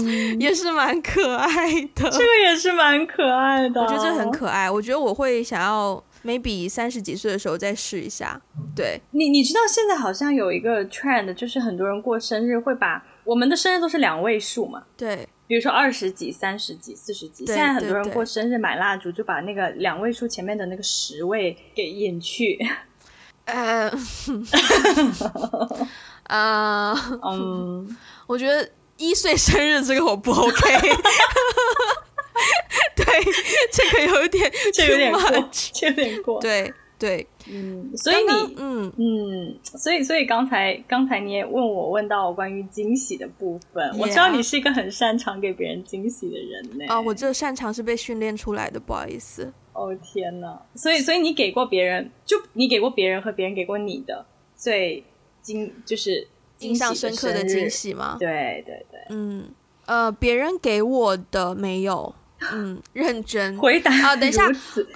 [0.46, 2.10] 也是蛮可爱的。
[2.10, 4.70] 这个也是蛮可爱的，我觉得这很可爱。
[4.70, 8.40] 我觉得我会想要，maybe 三十几岁的时候再试一下。
[8.76, 14.84] 对，你，你知道现在好像有一个 trend，就是很多人过生日会把我们的生日都是两位数嘛？
[14.96, 15.28] 对。
[15.48, 22.58] 比如说二十几、三十几、四十几，现在很多人过生日买蜡烛，就把那个两位数前面的那个十位给隐去。
[23.46, 23.92] 呃，
[26.28, 27.96] 呃，嗯，
[28.26, 28.68] 我觉得
[28.98, 30.60] 一岁生日这个我不 OK。
[32.96, 33.06] 对，
[33.72, 35.22] 这个有点，这有点过，
[35.52, 36.42] 这有点过。
[36.42, 43.98] 对对，嗯，所以你，嗯嗯，所以所以刚才刚才你也问我问到关于惊喜的部分，Yeah.
[43.98, 46.86] 我知道你是一个很擅长给别人惊喜的人呢。
[46.88, 49.54] 啊，我这擅长是被训练出来的，不好意思。
[49.74, 54.26] 哦天哪，所以所以你给过别人，就你给过别人和别人给过你的
[54.56, 55.04] 最
[55.42, 56.28] 惊就是
[56.60, 58.18] 印象深刻的惊喜吗？
[58.20, 59.50] 对对对，嗯
[59.86, 62.14] 呃，别人给我的没有。
[62.52, 64.16] 嗯，认真 回答啊！
[64.16, 64.46] 等一下，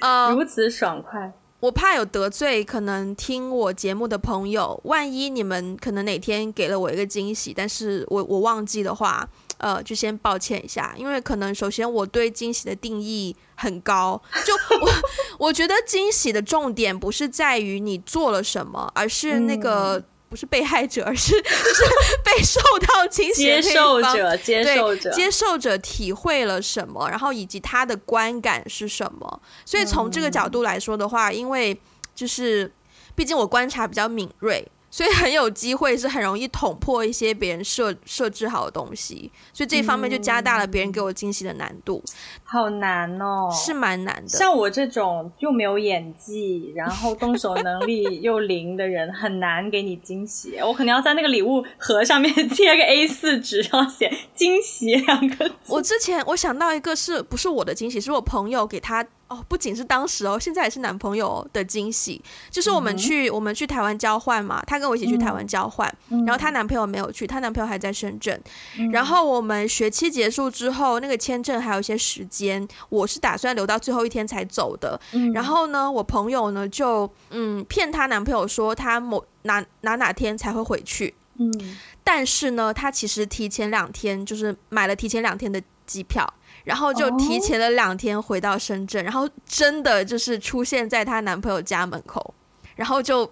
[0.02, 1.32] 呃，如此爽快，
[1.62, 4.80] 我怕有得罪可能听我节目的朋友。
[4.84, 10.94] 万一你们可能哪天给了我一个惊喜，但是我我忘记的话，呃，就先抱歉一下。
[10.98, 14.92] 因为可能首先我对惊喜的定义很高， 就我
[15.48, 20.04] 我觉得惊喜的重点不是在于你做了什么，而是那个。
[20.30, 21.84] 嗯不是被害者，而是 是
[22.24, 29.42] 被受到侵袭的接受者，接受者，接受者体会了什么，然后以及他的观感是什么。
[29.66, 31.76] 所以从这个角度来说的话，嗯、因为
[32.14, 32.72] 就是
[33.16, 34.66] 毕竟我观察比较敏锐。
[34.92, 42.02] 所以很有机会是很容易捅破一些别人设设置好的东西，所以这一方面就加大了别人给我惊喜的难度。
[42.06, 42.12] 嗯、
[42.44, 44.28] 好难哦，是蛮难的。
[44.28, 50.58] 像我这种又没有演技，然后动手能力又零的人，很难给你惊喜。
[50.62, 55.56] 我可能要在那个礼物盒上面 贴个 A 四纸上写“惊喜”两个字。
[55.68, 59.06] 我之前我想到一个是不是我的惊喜，是我朋友给他。
[59.30, 62.20] 哦，不仅是当时哦，现在也是男朋友的惊喜。
[62.50, 68.42] 就是我们去、嗯、我们去台湾交换嘛，她跟我一起去台湾交换，嗯、然后她男朋友没有去，她男朋友还在深圳。
[68.78, 75.00] 嗯、然后我们学期结束之后，那个签证还有一些时间，我是打算留到最后一天才走的。
[75.14, 81.14] 嗯、然后呢，我朋友呢就嗯骗她男朋友说她某哪哪哪天才会回去。
[81.38, 86.28] 嗯，但是呢，她其实提前两天就是买了提前两天的机票。
[86.70, 89.08] 然后就提前了两天回到深圳，oh?
[89.08, 92.32] 然后真的就是出现在她男朋友家门口，
[92.76, 93.30] 然后就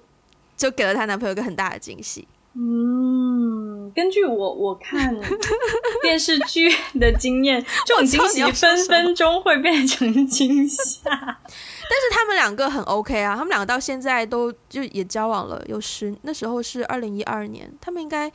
[0.58, 2.28] 就给了她男朋友一个很大的惊喜。
[2.56, 5.16] 嗯，根据我我看
[6.02, 6.68] 电视剧
[7.00, 11.00] 的经验，这种惊喜分分钟会变成惊吓。
[11.12, 18.32] 但是他们两个很 OK 啊，他们两个到现在都就也交往了有十，那时候是二零一二年，他们应该。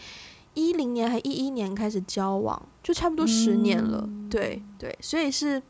[0.55, 4.05] 一零年还一一年开始交往，就差不多十年了。
[4.07, 5.63] 嗯、对对，所以是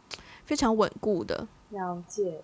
[0.44, 1.46] 非常稳固的。
[1.70, 2.42] 了解。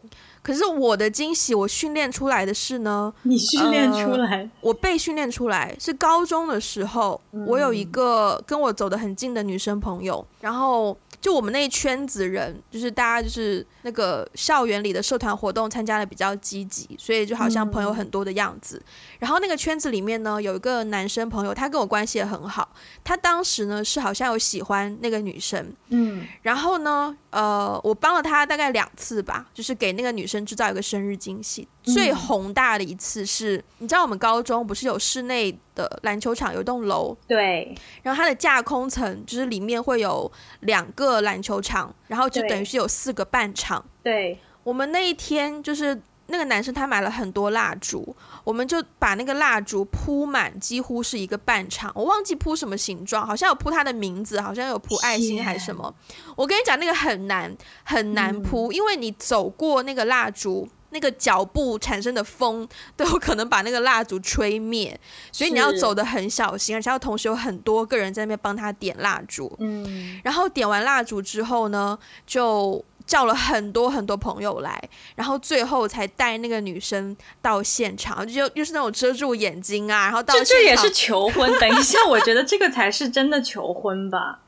[0.49, 3.13] 可是我的惊喜，我训练出来的是呢？
[3.25, 4.39] 你训练出来？
[4.39, 10.97] 呃、我被训练出来是高中的时候，嗯、我有一个跟我走得很近的女生朋友，然后。
[11.21, 18.77] 就我们那一圈子人，就是大家就是那个校园里的社团活动参加的比较积极，所以就好像朋友很多的样子。
[18.77, 18.85] 嗯、
[19.19, 22.73] 然后那个圈子里面呢，有一个男生朋友，他跟我关系也很好。
[23.03, 31.67] 他当时呢是好像有喜欢那个女生，嗯，然后呢，呃，我帮了他大概两次吧，就是给那个女生制造一个生日惊喜。
[31.83, 40.31] 最宏大的一次是，你知道我们高中不是有室内的篮球场，有一栋楼，对，然后它的架空层就是里面会有
[40.61, 43.85] 两个篮球场，然后就等于是有四个半场。
[44.03, 45.99] 对，我们那一天就是
[46.29, 51.91] 那个男生他买了很多蜡烛，我们就把那个蜡烛铺满，几乎是一个半场。
[51.95, 55.95] 我忘记铺什么形状，好像有铺他的名字，好像有铺爱心还是什么。
[56.37, 60.69] 我跟你讲，那个很难很难铺，嗯、因为你走过那个蜡烛。
[60.91, 62.67] 那个脚步产生的风
[62.97, 64.99] 都有可能把那个蜡烛吹灭，
[65.31, 69.55] 所以你要走得很小心，而且要同时有很多个人在那边帮他点蜡烛。
[69.59, 74.81] 嗯，然后点完蜡烛之后呢，就叫了很多很多朋友来，
[75.17, 80.35] 然后最后才带那个女生到现场，就又是那种遮住眼睛啊，然后到。
[80.35, 81.51] 这这也是求婚？
[81.59, 84.41] 等一下，我觉得这个才是真的求婚吧？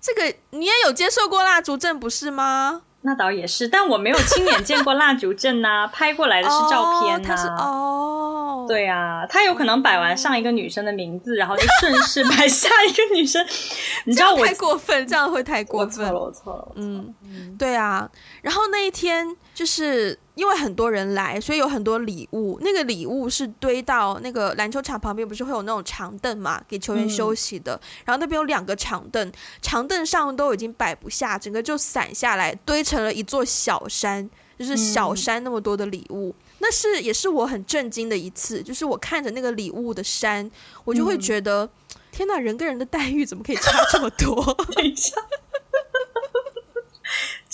[0.00, 2.82] 这个你也有接受过蜡烛阵不是吗？
[3.06, 7.56] 那倒也是，但我没有亲眼见过蜡烛阵呐， 拍过来的是照片呐、啊。
[7.58, 13.44] 哦，哦对啊，他有可能摆完上一个女生的名字，然后就顺势 摆下一个女生。
[14.04, 16.12] 你知道我太过分，这样会太过分。
[16.12, 16.68] 我错了，我错了。
[16.76, 17.14] 嗯，
[17.58, 18.08] 对啊。
[18.40, 20.18] 然后那一天就是。
[20.34, 22.58] 因为很多人来，所以有很多礼物。
[22.60, 27.74] 那个礼物是堆到那个篮球场旁边，不是会有那种长凳嘛，给球员休息的。
[27.76, 29.32] 嗯、然后那边有两个长凳，
[29.62, 34.28] 长凳上都已经摆不下，整个就散下来，堆成了一座小山，
[34.58, 36.30] 就是小山那么多的礼物。
[36.30, 40.50] 嗯、那是也是我很震惊的一次，就是我看着那个礼物的山，
[40.84, 41.70] 我就会觉得，嗯、
[42.10, 44.42] 天呐，人跟人的待遇怎么可以差这么多？
[44.74, 45.14] 等一下。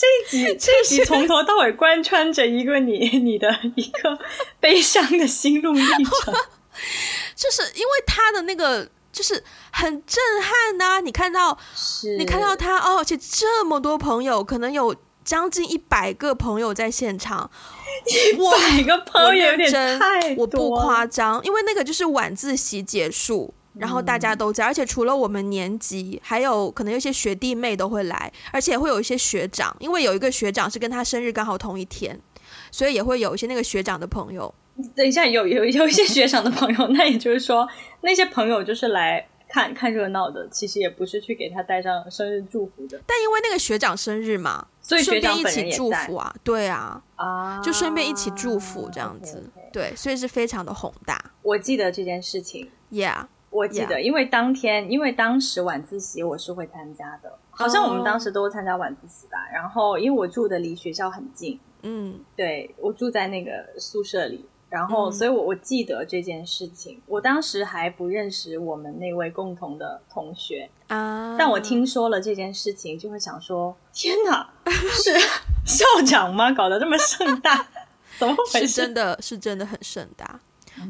[0.29, 4.19] 集这一集从头到尾贯穿着一个你 你的一个
[4.61, 6.35] 悲伤的心路历程，
[7.35, 9.43] 就是因为他的那个就是
[9.73, 11.01] 很震撼呐、啊！
[11.01, 11.59] 你看到，
[12.19, 14.95] 你看到他哦，而且这么多朋友，可能有
[15.25, 17.51] 将近一百个朋友在现场，
[18.07, 23.53] 一百个朋友有点太多，我不夸张，因为那个就是晚自习结束。
[23.79, 32.19] 然后大家都在，而且除了我们年级，还有可能有些学弟妹都会来，而且会有一些学长，因为有一个学长是跟他生日刚好同一天，
[32.73, 34.53] 所以也会有一些那个学长的朋友。
[34.97, 37.69] 等一下，有有有一些学长的朋友， 那也就是说，
[38.01, 43.01] 那些朋友就是来看看热闹的，其实也不是去给他带上生日祝福的。
[43.07, 49.73] 但因为那个学长生日嘛，所以学长顺便一起祝福啊，对啊，啊，就顺便一起祝福这样子，啊、okay, okay.
[49.73, 51.23] 对，所以是非常的宏大。
[51.43, 53.27] 我记得这件事情，Yeah。
[53.51, 59.39] 我记得，因为当天，因为当时晚自习我是会参加的，好像我们当时都参加晚自习吧。
[59.53, 67.03] 然后，因为我住的离学校很近，嗯，对，我住在那个宿舍里，然后，所以我我记得这件事情。
[67.07, 75.13] 我当时还不认识我们那位共同的同学啊，但我听说了这件事情，就会想说：天哪， 是
[75.67, 76.53] 校长吗？
[76.53, 77.67] 搞得这么盛大，
[78.17, 78.69] 怎么回事？
[78.69, 80.39] 是真的是真的很盛大。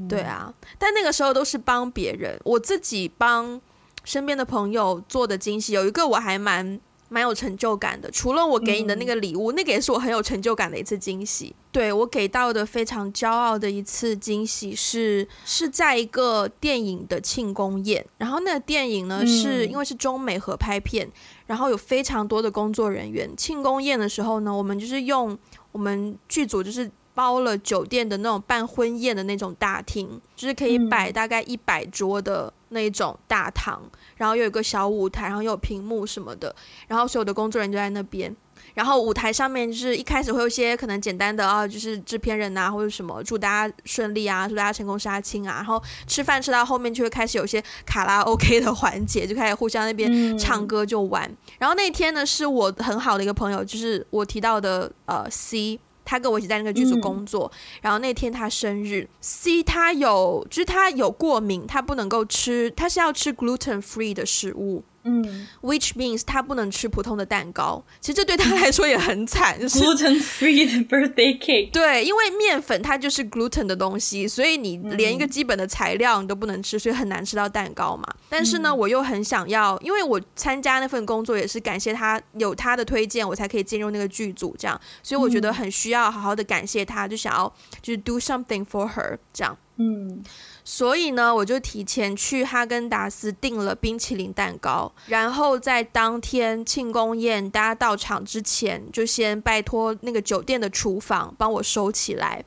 [0.08, 3.60] 对啊，但那个时候都是帮别人，我自己帮
[4.04, 8.10] 身边的朋友做的惊喜，有一个我还蛮蛮有成就感的。
[8.10, 11.54] 除了我给你的那个礼物，嗯、那个也是我很有成就感的一次惊喜。
[11.72, 21.08] 对，我给到的非常骄傲的一次惊喜是是在一个电影的庆功宴，然后那个电影呢是因为是中美合拍片，
[21.46, 23.28] 然后有非常多的工作人员。
[23.36, 25.38] 庆功宴的时候呢，我们就是用
[25.72, 26.90] 我们剧组就是。
[27.20, 36.56] 包了酒店的那种办婚宴的那种大厅，就是可以摆大概一百桌的那种大堂，嗯，然后又有一个小舞台，然后又有屏幕什么的，
[36.88, 38.34] 然后所有的工作人员就在那边，
[38.72, 51.36] 然后舞台上面就是一开始会有一些可能简单的啊，就是制片人啊或者什么祝大家顺利啊，祝大家成功杀青啊，然后吃饭吃到后面就会开始有些卡拉 OK 的环节，就开始互相那边唱歌就玩，嗯。
[51.58, 55.78] 然后那天呢是我很好的一个朋友，就是我提到的呃 C。
[56.10, 64.82] 他跟我一起在那个剧组工作，嗯，然后那天他生日，C 他有就是他有过敏，他不能够吃，他是要吃 gluten free 的食物。
[65.04, 69.58] 嗯，which means 他不能吃普通的蛋糕，其实这对他来说也很惨。
[69.60, 78.06] gluten free 的 birthday cake，对，因为面粉它就是 gluten 的东西，所以你连一个基本的材料你都不能吃，所以很难吃到蛋糕嘛。
[78.28, 89.56] 但是呢，我又很想要，因为我参加那份工作也是感谢他有他的推荐，我才可以进入那个剧组，这样，所以我觉得很需要好好的感谢他，就想要就是 do something for her 这样。
[89.76, 90.22] 嗯。
[90.62, 102.44] 所以呢，我就提前去哈根达斯订了冰淇淋蛋糕，然后在当天庆功宴大家到场之前，就先拜托那个酒店的厨房帮我收起来，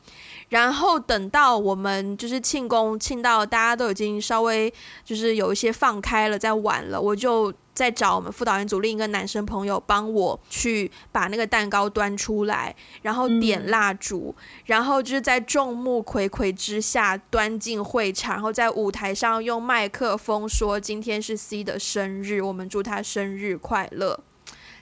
[0.49, 4.71] 然后等到我们就是庆功庆到大家都已经稍微
[5.03, 7.53] 就是有一些放开了，在玩了，我就。
[7.74, 24.19] 再找我们副导演组另一个男生朋友帮我去把那个蛋糕端出来，然后点蜡烛，嗯，然后就是在众目睽睽之下端进会场，然后在舞台上用麦克风说：“今天是 C 的生日，我们祝他生日快乐。”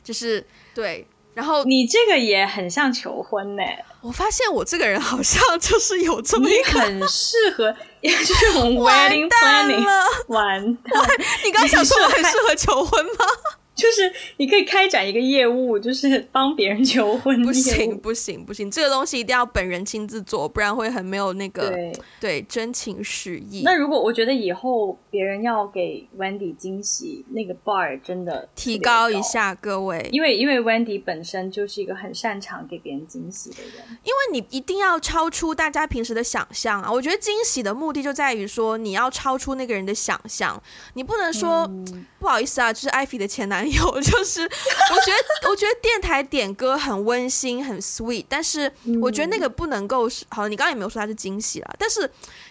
[0.03, 1.07] 就是对。
[1.33, 3.63] 然后你这个也很像求婚呢。
[4.01, 9.85] 我发现我这个人好像 就是有这么一个，你很适合 这种 wedding planning。
[10.27, 11.07] 完蛋，
[11.45, 13.25] 你刚想说我很适合求婚吗？
[13.73, 17.41] 就是你可以开展一个业务，就是帮别人求婚。
[17.43, 23.61] 不行不行不行，这个东西一定要本人亲自做，不然会很没有那个对，对真情实意。
[23.63, 33.71] 那如果我觉得以后别人要给 Wendy 惊喜，那个 bar 真的提高一下，各位，因为因为 Wendy 本身就是一个很擅长给别人惊喜的人。
[34.03, 36.91] 因为你一定要超出大家平时的想象啊！
[36.91, 40.61] 我觉得惊喜的目的就在于说，你要超出那个人的想象，
[40.93, 43.81] 你不能说、嗯、不好意思啊，就是艾菲的前男友。
[43.81, 50.49] 有 就是，我觉得我觉得电台点歌很温馨很 sweet，但是我觉得那个不能够是好了。
[50.49, 52.01] 你刚刚也没有说它是惊喜了，但是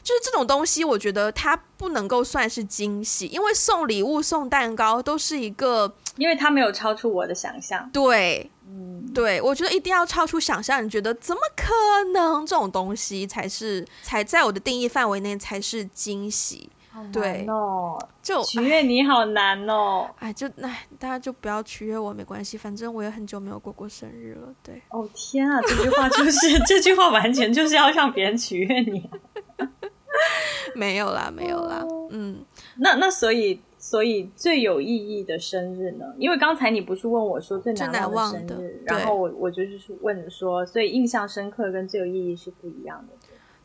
[0.03, 7.89] 就是这种东西，我觉得它不能够算是惊喜，因为送礼物送蛋糕都是一个， 因为它没有超出我的想象。
[7.93, 10.85] 对，嗯，对，我觉得一定要超出想象。
[10.85, 11.73] 你觉得怎么可
[12.13, 12.45] 能？
[12.47, 16.69] 这种东西才是才在我的定义范围内才是惊喜。
[17.13, 20.09] 对哦，就取悦你好难哦。
[20.19, 24.55] 哎，就哎，大家就不要取悦我，没关系，反正我也很久没有过过生日了。
[24.63, 29.09] 对，哦天啊，这句话就是 这句话，完全就是要让别人取悦你。
[30.75, 32.45] 没有啦，没有啦，嗯，
[32.77, 36.05] 那那所以所以最有意义的生日呢？
[36.19, 43.15] 因为刚才你不是问我说最难忘的生日，然后我我就是问说，所以印象深刻跟最有意义是不一样的。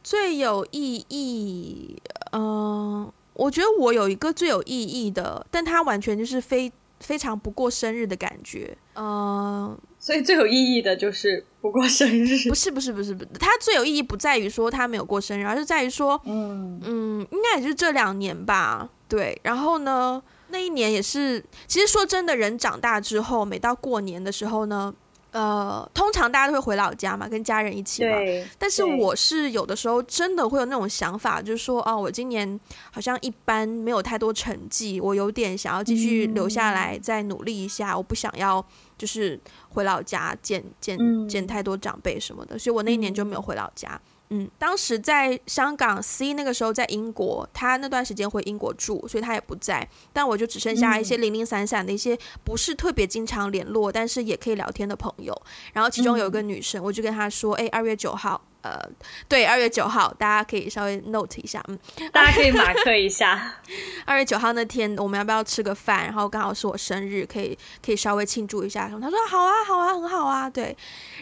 [0.03, 9.79] 最有意义，嗯、呃，我觉得我有一个最有意义的，但它完全就是非非常不过生日的感觉，嗯、呃。
[9.99, 19.39] 所以最有意义的就是不过生日，不是不是不是不是，他最有意义不在于说他没有过生日，而是在于说，嗯嗯，应该也就是这两年吧，对。
[19.43, 24.93] 然后呢，那一年也是，其实说真的，人长大之后，每到过年的时候呢。
[25.35, 28.15] 呃，通常大家都会回老家嘛，跟家人一起嘛。
[28.15, 28.47] 对。
[28.57, 32.57] 但是我是有的时候真的会有那种想法，就是说，哦，我今年
[32.89, 38.65] 好像一般，没有太多成绩，我有点想要继续留下来再努力一下，嗯、我不想要
[38.97, 39.37] 就是
[39.71, 43.89] 回老家见见、嗯、见太多长辈什么的，所以我那一年就没有回老家。
[43.91, 49.87] 嗯嗯，当时在香港，C 那个时候在英国，他那段时间回英国住，所以他也不在。
[50.11, 55.39] 但我就只剩下一些零零散散的一些不是特别经常联络，但是也可以聊天的朋友。
[55.73, 58.81] 然后其中有一个女生，我就跟她说：“哎，二月九号。”呃，
[59.29, 61.77] 对，二月九号，大家可以稍微 note 一下，嗯，
[62.11, 63.53] 大家可以马克一下。
[64.05, 66.03] 二月九号那天，我们要不要吃个饭？
[66.05, 67.55] 然后刚好是我生日，可以
[67.85, 68.89] 可以稍微庆祝一下。
[68.89, 70.75] 他说好啊，好啊，很好啊，对。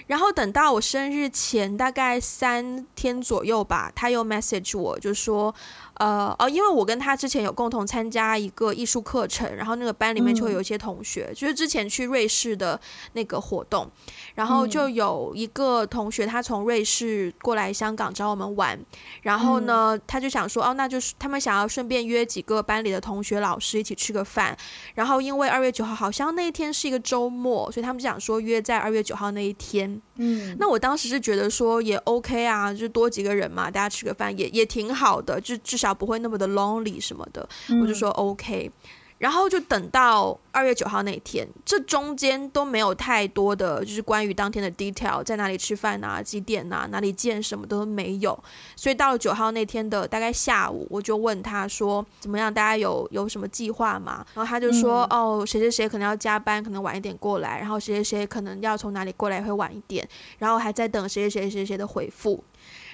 [0.08, 5.54] 然后等到我生日前大概三天左右吧，他又 message 我，就说。
[5.96, 12.80] 呃哦，因为我跟他之前有共同参加一个艺术课程，然后那个班里面就会有一些同学，嗯、就是之前去瑞士的
[13.14, 13.88] 那个活动，
[14.36, 18.80] 然后就有一个同学他从瑞士过来香港找我们玩，
[19.22, 24.58] 然后呢，嗯、他就想说哦，那就是他们想要顺便约几个班里的同学老师一起吃个饭，
[24.96, 30.02] 然后因为二月九号好像那一天是一个周末，所以他们就想说约在二月九号那一天。
[30.16, 38.72] 嗯，那我当时是觉得说也 OK 啊，就多几个人嘛，大家吃个饭也也挺好的，就至少不会那么的 lonely 什么的，嗯、我就说 OK。
[39.20, 48.38] 然后就等到二月九号那天，这中间都没有太多的就是关于当天的 detail，在哪里吃饭啊，几点啊，哪里见，什么都没有。
[48.76, 54.26] 所以到了九号那天的大概下午，我就问他说怎么样，大家有有什么计划吗？
[54.34, 60.06] 然后他就说、嗯、哦，谁谁谁可能要加班，可能晚一点过来，然后谁谁谁可能要从哪里过来会晚一点，
[60.38, 62.44] 然后还在等谁谁谁谁谁的回复。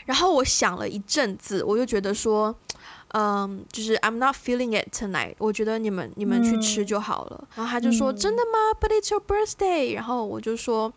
[0.06, 2.56] 然后我想了一阵子，我就觉得说。
[3.12, 5.34] 嗯，就是 I'm not feeling it tonight。
[5.39, 7.38] 我觉得你们你们去吃就好了。
[7.41, 10.93] 嗯、然后他就说：“真的吗？But it's your birthday。”然后我就说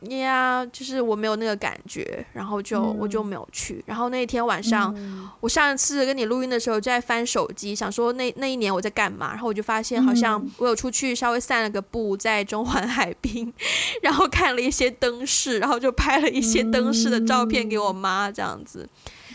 [0.00, 3.84] ：“Yeah，就是我没有那个感觉。”然后就、嗯、我就没有去。
[3.86, 9.28] 然后那一天晚上，嗯、我上一次跟你录音的时候就在翻手机，想说那那一年我在干嘛。
[9.28, 13.52] 然后我就发现好像我有出去稍微散了个步，在中环海滨，
[14.00, 18.88] 然后看了一些灯饰，然后就拍了一些灯饰的照片给我妈这样子。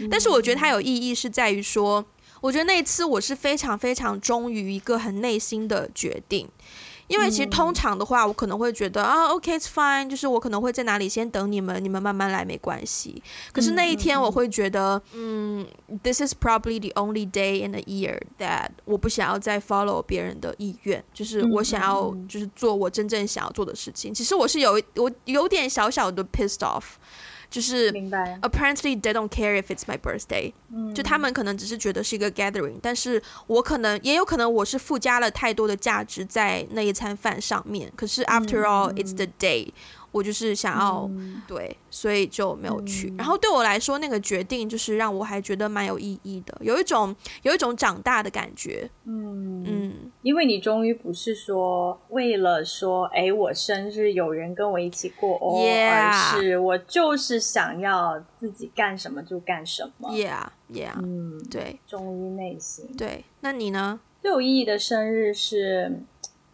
[0.09, 2.03] 但是我觉得它有意义是在于说。
[2.46, 6.48] 我觉得那一次我是非常非常忠于一个很内心的决定，
[7.08, 13.20] 因为其实通常的话，我可能会觉得啊，OK，it's fine，就是我可能会在哪里先等你们，你们慢慢来没关系。
[13.52, 15.66] 可是那一天我会觉得，嗯
[16.04, 24.14] ，This is probably the only day in the year that 我不想要再 follow 别人的意愿，就是我想要就是做我真正想要做的事情。
[24.14, 26.84] 其实我是有我有点小小的 pissed off。
[27.56, 27.89] 就是
[28.41, 30.51] ，apparently they don't care if it's my birthday。
[30.93, 37.89] 就他们可能只是觉得是一个 gathering，但是我可能也有可能我是附加了太多的价值在那一餐饭上面。
[37.95, 39.70] 可是 after all, it's the day。
[40.16, 43.09] 我就是想要、嗯、对，所以就没有去。
[43.09, 48.89] 嗯、然后对我来说，那个决定就是让我还觉得蛮有意义的，有一种有一种长大的感觉。
[49.03, 60.09] 嗯嗯，因为你终于不是说为了说，哎，我生日有人跟我一起过.而是我就是想要自己干什么就干什么。
[60.11, 62.88] Yeah yeah，嗯，对，忠于内心。
[62.97, 63.99] 对，那你呢？
[64.22, 65.99] 最有意义的生日是。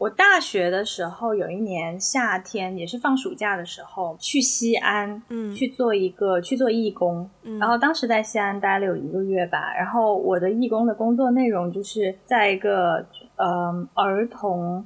[0.01, 9.71] 我大学的时候有一年夏天，也是放暑假的时候，去西安，嗯，去做一个去做义工，嗯，然后当时在西安待了有一个月吧。
[9.77, 14.83] 然后我的义工的工作内容就是在一个嗯儿童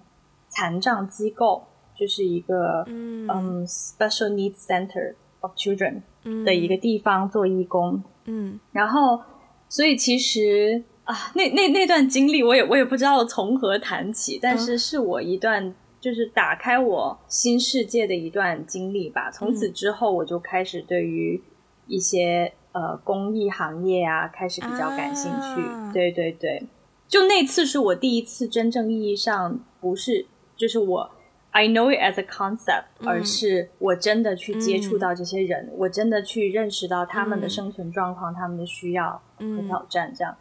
[0.49, 1.63] 残障机构，
[1.97, 6.01] 就是一个嗯，嗯 Special Needs Center of Children
[6.43, 9.21] 的一个地方做义工，嗯，然后
[9.69, 10.83] 所以其实。
[11.05, 19.29] 啊，那那那段经历，我也我也不知道从何谈起，但是是我一段就是打开我新世界的一段经历吧。
[19.31, 21.41] 从此之后，我就开始对于
[21.85, 25.61] 一些呃公益行业啊开始比较感兴趣。
[25.61, 26.63] 啊、对对对，
[27.07, 30.25] 就那次是我第一次真正意义上不是
[30.55, 31.11] 就是我
[31.51, 40.35] I know it as a concept，、嗯、而是我真的去接触到这些人，嗯、我真的去认识到他们的生存状况、嗯、他们的需要和挑战这样。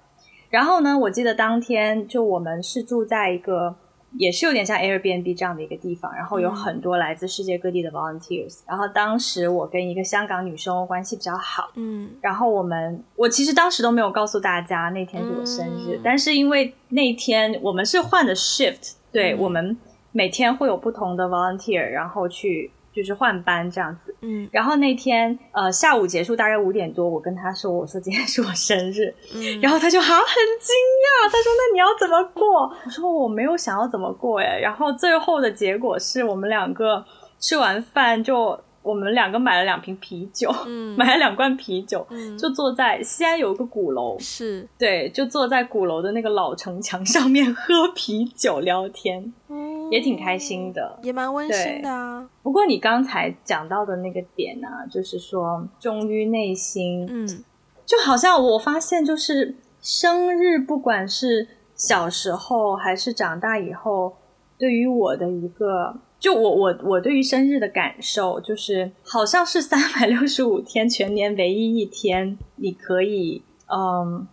[0.55, 3.75] 然后呢，我记得当天就我们是住在一个。
[4.17, 8.61] 也是有点像 Airbnb 这样的一个地方，然后有很多来自世界各地的 volunteers。
[8.65, 19.77] 然后当时我跟一个香港女生关系比较好，嗯，然后我们我其实当时都没有告诉大家那天是我生日，嗯，但是因为那天我们是换的 shift，对，嗯，我们
[20.13, 22.71] 每天会有不同的 volunteer，然后去。
[22.95, 32.73] 就是换班这样子，嗯，然后那天呃下午结束大概五点多，我跟他说，我说今天是我生日，嗯， 然后他就好很惊讶，他说那你要怎么过？
[32.85, 37.05] 我说我没有想要怎么过哎，然后最后的结果是我们两个
[37.41, 38.59] 吃完饭就。
[38.85, 44.69] 我们两个买了两瓶啤酒，嗯，买了两罐啤酒，嗯，就坐在西安有一个鼓楼，是。
[44.79, 49.64] 对，就坐在鼓楼的那个老城墙上面喝啤酒聊天，嗯，
[49.95, 52.29] 也挺开心的，也蛮温馨的啊。
[52.43, 57.45] 不过你刚才讲到的那个点呢，啊，就是说忠于内心，嗯，
[57.87, 64.17] 就好像我发现，就是生日，不管是小时候还是长大以后，
[64.59, 65.97] 对于我的一个。
[66.21, 74.27] 就我我我对于生日的感受，就是好像是三百六十五天全年唯一一天，你可以嗯，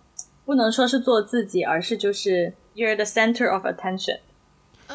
[0.46, 4.20] 不能说是做自己，而是就是 you're the center of attention，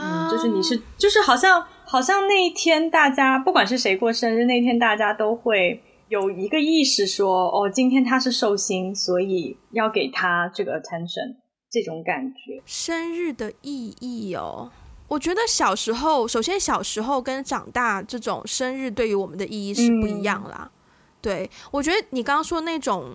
[0.01, 11.36] 嗯，就是你是就是好像好像那一天大家不管是谁过生日，那天大家都会有一个意识说，哦，今天他是寿星，所以要给他这个 attention，
[11.70, 12.62] 这种感觉。
[12.64, 14.70] 生日的意义哦。
[15.09, 20.68] 我觉得小时候，首先小时候跟长大这种生日对于我们的意义是不一样啦。
[20.68, 20.70] 嗯、
[21.22, 23.12] 对，我觉得你刚刚说那种，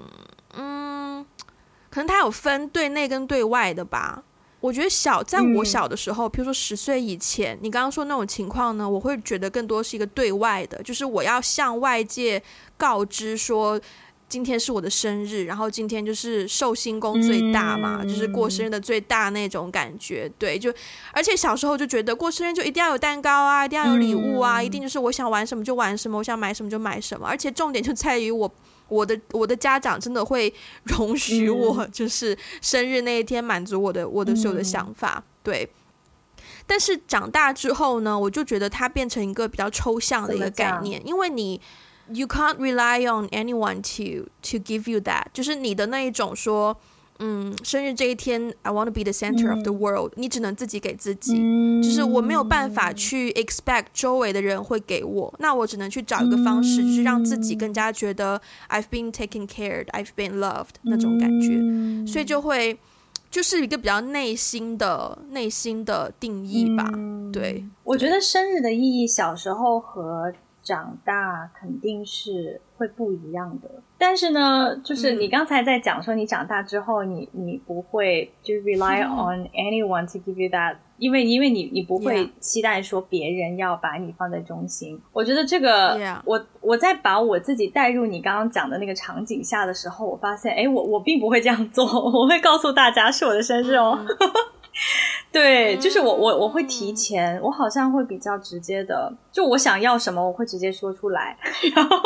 [0.56, 1.26] 嗯，
[1.90, 4.24] 可能它有分对内跟对外的吧。
[4.62, 12.42] 我觉得小在我小的时候，比如说十岁以前，你刚刚说那种情况呢，我会觉得更多是一个对外的，就是我要向外界
[12.78, 13.78] 告知说。
[14.32, 20.74] 今天是我的生日，然后今天就是寿星公最大嘛，嗯，就是过生日的最大那种感觉，对，就
[21.12, 28.50] 而且小时候就觉得过生日就一定要有蛋糕啊，一定要有礼物啊，嗯，一定就是我想玩什么就玩什么，我想买什么就买什么，而且重点就在于我
[28.92, 30.54] 我的我的家长真的会
[30.86, 35.68] 容许我，就是生日那一天满足我的我的所有的想法，对。
[36.68, 41.60] 但是长大之后呢，我就觉得它变成一个比较抽象的一个概念，因为你。
[42.14, 46.76] You can't rely on anyone to to give you that，就是你的那一种说，
[47.24, 60.40] 嗯，生日这一天，I want to be the center of the world，嗯，你只能自己给自己，嗯，就是我没有办法去 expect 周围的人会给我，那我只能去找一个方式，就是让自己更加觉得 I've been taken care，I've been
[60.40, 62.80] loved 那种感觉，嗯，所以就会
[63.30, 67.64] 就是一个比较内心的内心的定义吧，嗯，对。
[67.84, 70.34] 我觉得生日的意义，小时候和
[70.64, 85.00] 长大肯定是会不一样的，但是呢，就是你刚才在讲说，你长大之后你，你你不会就 rely on anyone to give you that，因为因为你你不会期待说别人要把你放在中心。
[85.12, 93.98] 我觉得这个.我我在把我自己带入你刚刚讲的那个场景下的时候，我发现，哎，我我并不会这样做， 我会告诉大家是我的生日哦。
[95.32, 101.38] 对，就是我我我会提前，我好像会比较直接的，就我想要什么，我会直接说出来，
[101.76, 101.98] 然后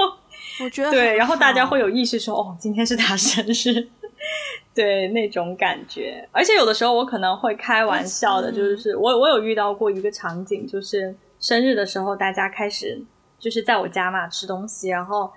[0.63, 3.87] 我觉得对，然后大家会有意识说，哦，今天是他生日，
[4.73, 13.01] 对那种感觉，而且有的时候我可能会开玩笑的，就是我我有遇到过一个场景，就是生日的时候，大家开始
[13.39, 15.31] 就是在我家嘛吃东西，然后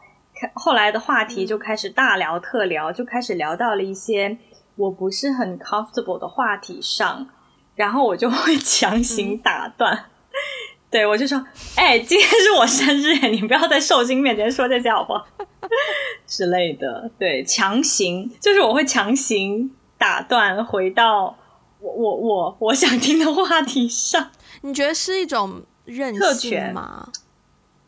[0.55, 4.37] 后来的话题就开始大聊特聊，就开始聊到了一些
[4.79, 7.29] 我不是很 comfortable 的话题上。
[7.77, 10.41] 然后我就会强行打断， 嗯、
[10.91, 11.39] 对我就说
[11.77, 15.25] ：“哎， 今天是我生日，你不要在寿星面前说这些好不好？”
[16.27, 21.37] 之类的，对，强行就是我会强行打断，回到
[21.79, 24.33] 我我我我想听的话题上。
[24.63, 27.09] 你觉得是一种任性吗？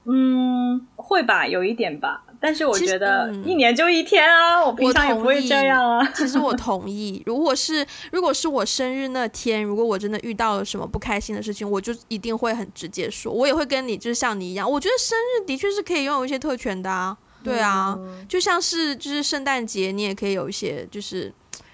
[0.04, 2.22] 嗯，会吧，有一点吧。
[2.42, 6.10] 但是我觉得一年就一天啊，嗯、我平常也不会这样啊。
[6.14, 13.30] 其实我同意，如果是如果是我生日那天，如果我真的遇到了什么不开心的事情，我就一定会很直接说。
[13.30, 17.14] 我也会跟你，就是像你一样，我觉得生日的确是可以拥有一些特权的啊。
[17.44, 21.30] 对啊，嗯、就像是就是圣诞节，你也可以有一些，就是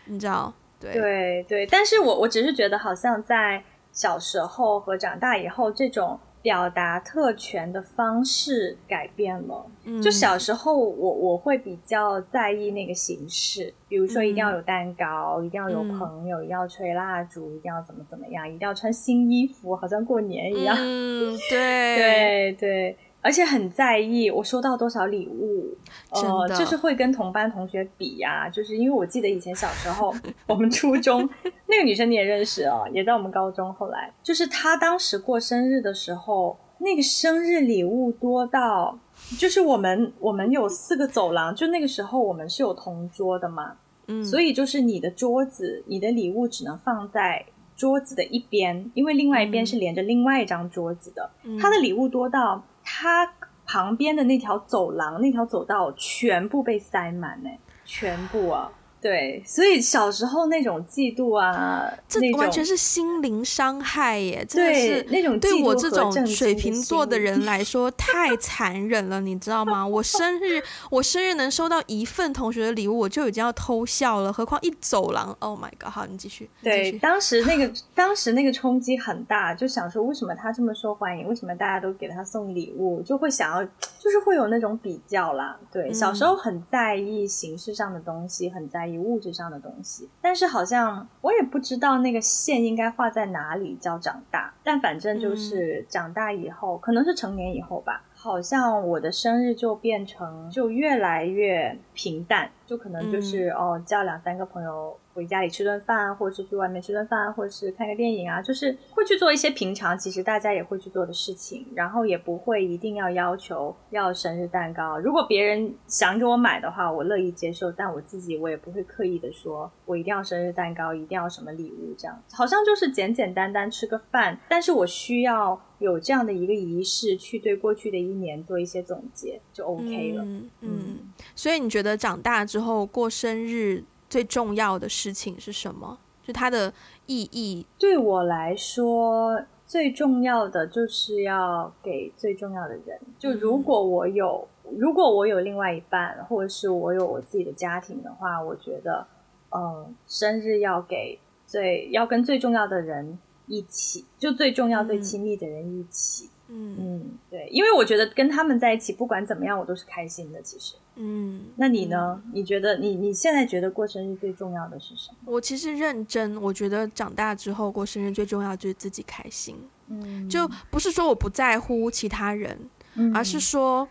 [0.06, 1.66] 你知道，对对对。
[1.66, 3.62] 但是我我只是觉得，好像在
[3.92, 6.18] 小时候和长大以后这种。
[6.46, 9.66] 表达特权的方式改变了。
[9.82, 20.76] 嗯，就小时候我我会比较在意那个形式，比如说一定要有蛋糕，嗯，一定要有朋友，嗯，一定要吹蜡烛，一定要怎么怎么样，一定要穿新衣服，好像过年一样。
[20.78, 22.96] 嗯，对 对对，
[23.26, 25.76] 而且很在意我收到多少礼物。
[26.10, 30.14] 呃，就是会跟同班同学比呀、啊，就是因为我记得以前小时候，
[30.46, 31.28] 我们初中
[31.66, 33.74] 那个女生你也认识哦，也在我们高中。
[33.74, 38.96] 后来就是她当时过生日的时候，那个生日礼物多到，
[39.38, 43.72] 就是我们我们有四个走廊，就那个时候我们是有同桌的嘛，
[44.06, 47.44] 嗯，所以就是你的桌子，你的礼物只能放在
[47.76, 51.28] 桌子的一边，因为另外一边是连着另外一张桌子的。
[51.44, 53.30] 嗯、她的礼物多到它。
[53.68, 57.50] 旁边的那条走廊，那条走道全部被塞满呢，
[57.84, 58.70] 全部啊。
[59.00, 64.44] 对，所以小时候那种嫉妒啊，这完全是心灵伤害耶！
[64.48, 69.86] 真的是那种对我这种水瓶座的人来说太残忍了，你知道吗？
[69.86, 75.90] 我生日，我生日能收到一份同学的礼物，我就已经要偷笑了，何况一走廊？Oh my god！
[75.90, 76.50] 好，你继续。
[76.60, 81.28] 对，当时那个 当时那个冲击很大，就想说为什么他这么受欢迎？
[81.28, 83.00] 为什么大家都给他送礼物？
[83.02, 85.56] 就会想要，就是会有那种比较啦。
[85.70, 88.85] 对，小时候很在意形式上的东西，很在意。
[88.98, 104.98] 物质上的东西，但是好像我也不知道那个线应该画在哪里叫长大，但反正就是长大以后，嗯、可能是成年以后吧，好像我的生日就变成就越来越平淡，就可能就是、嗯、哦叫两三个朋友。
[105.16, 114.98] 回家里吃顿饭，或者是去外面吃顿饭，或者是看个电影啊，就是会去做一些平常其实大家也会去做的事情，然后也不会一定要要求要生日蛋糕。
[114.98, 122.22] 如果别人想给我买的话，我乐意接受，但我自己我也不会刻意的说我一定要生日蛋糕，一定要什么礼物这样。
[122.30, 130.22] 好像就是简简单单吃个饭，但是我需要有这样的一个仪式去对过去的一年做一些总结，就 OK 了。
[130.22, 130.98] 嗯，嗯，
[131.34, 133.84] 所以你觉得长大之后过生日？
[134.08, 135.98] 最重要的事情是什么？
[136.22, 136.72] 就它的
[137.06, 137.66] 意义。
[137.76, 143.00] 对我来说，最重要的就是要给最重要的人。
[143.18, 149.04] 就如果我有，嗯、如果我有另外一半，或者是我有我自己的家庭的话，我觉得，
[149.50, 156.26] 嗯，生日要给最要跟最重要的人一起，就最重要、最亲密的人一起。
[156.26, 160.40] 嗯嗯嗯，对，因为我觉得跟他们在一起，不管怎么样，我都是开心的。
[160.42, 160.74] 其实。
[160.94, 162.22] 嗯，那你呢？
[162.32, 165.16] 你觉得你你现在觉得过生日最重要的是什么？
[165.32, 169.56] 我其实认真，我觉得长大之后过生日最重要就是自己开心。
[169.88, 172.58] 嗯，就不是说我不在乎其他人，
[172.94, 173.86] 嗯，而是说，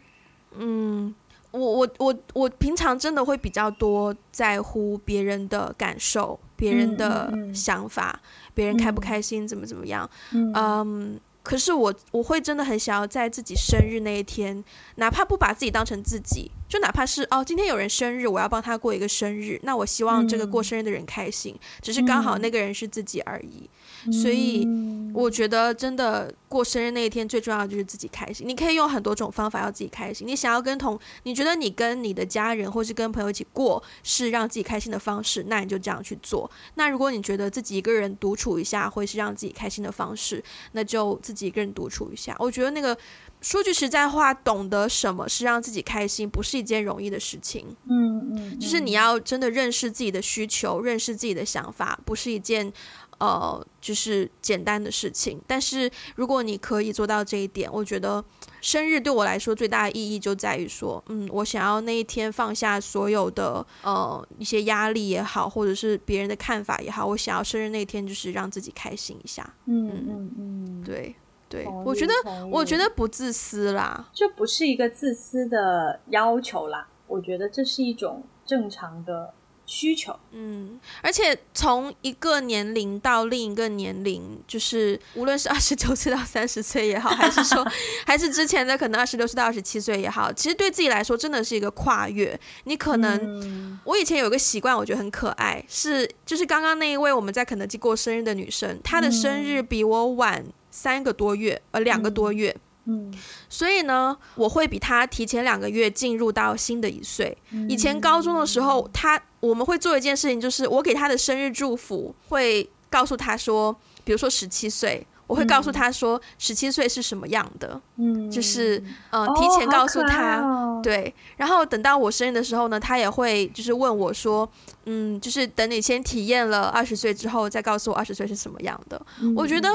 [0.58, 1.14] 嗯，
[1.52, 10.10] 我我我我平常真的会比较多在乎别人的感受、别人的想法、嗯，别人开不开心，怎么怎么样。
[10.34, 11.20] 嗯。
[11.46, 14.64] Um, 可是我我会真的很想要在自己生日那一天，
[14.96, 23.62] 哪怕不把自己当成自己，就哪怕是哦，今天有人生日，我要帮他过一个生日，那我希望这个过生日的人开心，嗯、只是刚好那个人是自己而已。
[23.62, 23.70] 嗯、
[24.12, 24.68] 所以
[25.14, 28.48] 我觉得真的过生日那一天最重要的就是自己开心。
[28.48, 30.28] 你可以用很多种方法要自己开心。
[30.28, 36.50] 你想要跟同，你觉得你跟你的家人或是跟朋友一起过是让自己开心的方式，那你就这样去做。
[36.76, 40.44] 那如果你觉得自己一个人独处一下会是让自己开心的方式，
[40.74, 42.36] 那就自己一个人独处一下。
[42.40, 42.98] 我觉得那个
[43.42, 47.66] 说句实在话，懂得什么是让自己开心，不是一件容易的事情。
[47.90, 52.74] 嗯嗯，就是你要真的认识自己的需求，认识自己的想法，不是一件。
[53.18, 58.24] 呃，就是简单的事情，但是如果你可以做到这一点，我觉得
[58.62, 69.54] 生日对我来说最大的意义就在于说，嗯，我想要那一天放下所有的呃一些压力也好，或者是别人的看法也好，我想要生日那天就是让自己开心一下。
[69.66, 71.16] 嗯嗯嗯，对
[71.48, 72.14] 对，我觉得
[72.52, 79.34] 我觉得不自私啦，这不是一个自私的要求啦，我觉得这是一种正常的。
[79.66, 87.66] 需求，嗯，而且从一个年龄到另一个年龄，就是无论是二十九岁到三十岁也好， 还是说
[88.06, 92.40] 还是之前的可能二十六岁到二十七岁也好，其实对自己来说真的是一个跨越。
[92.66, 102.52] 你可能，嗯、我以前有一个习惯，我觉得很可爱，是就是刚刚那一位我们在肯德基过生日的女生，她的生日比我晚三个多月，呃，两个多月。
[102.56, 103.12] 嗯嗯，
[103.50, 107.36] 所以呢，我会比他提前两个月进入到新的一岁。
[107.68, 121.12] 以前高中的时候，他我们会做一件事情，就是我给他的生日祝福会告诉他说，比如说十七岁，我会告诉他说十七岁是什么样的，嗯，就是呃提前告诉他，哦，对。
[121.38, 124.48] 然后等到我生日的时候呢，他也会就是问我说，
[124.86, 129.04] 嗯，就是等你先体验了二十岁之后，再告诉我二十岁是什么样的。
[129.36, 129.70] 我觉得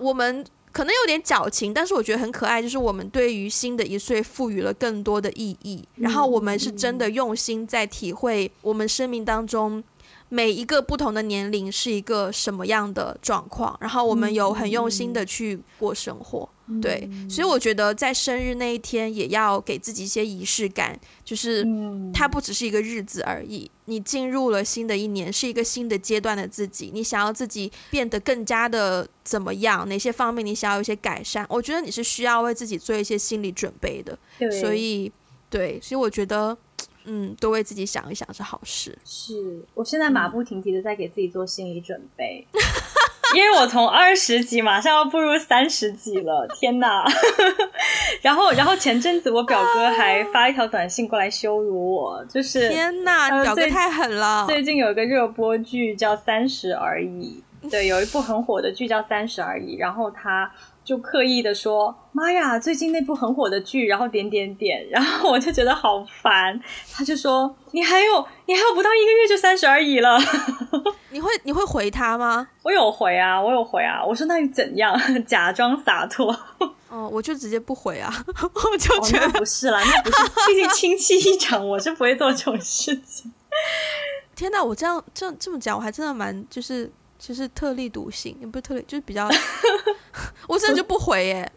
[0.00, 0.44] 我们。
[0.76, 2.60] 可能有点矫情，但是我觉得很可爱。
[2.60, 9.82] 就是我们对于新的一岁赋予了更多的意义，然后我们是真的用心在体会我们生命当中
[10.28, 21.64] 每一个不同的年龄是一个什么样的状况，然后我们有很用心的去过生活，嗯、对，所以我觉得在生日那一天也要给自己一些仪式感，就是
[22.12, 29.88] 它不只是一个日子而已，你进入了新的一年，是一个新的阶段的自己，你想要自己变得更加的怎么样？
[29.88, 31.46] 哪些方面你想要有一些改善？
[31.48, 34.18] 我觉得你是需要为自己做一些心理准备的，
[34.60, 35.12] 所以
[35.48, 36.58] 对，所以我觉得。
[37.06, 38.96] 嗯，多为自己想一想是好事。
[39.04, 42.58] 是我现在马不停蹄的在给自己做心理准备，嗯、
[43.36, 47.04] 因为我从二十几马上要步入三十几了，天哪！
[48.22, 54.44] 然后，然后前阵子我表哥还发一条短信过来羞辱我，就是天哪，你表哥太狠了。
[54.46, 60.50] 最近有一个热播剧叫《三十而已》，对，有一部很火的剧叫《三十而已》，然后他。
[60.86, 66.58] 就刻意的说：“妈呀，最近那部很火的剧，然后点点点，然后我就觉得好烦。”
[66.94, 70.16] 他就说：“你还有，你还有不到一个月就三十而已了。
[71.10, 72.46] ”你会你会回他吗？
[72.62, 74.00] 我有回啊，我有回啊。
[74.06, 74.96] 我说那你怎样？
[75.26, 76.32] 假装洒脱？
[76.88, 78.12] 哦，我就直接不回啊。
[78.70, 83.32] 我就觉得、哦、不是啦，那不是，毕竟亲戚一场，我是不会做这种事情。
[84.36, 86.88] 天哪，我这样这这么讲，我还真的蛮就是。
[87.18, 89.28] 就是特立独行，也不是特立，就是比较，
[90.48, 91.52] 我真的就不回耶，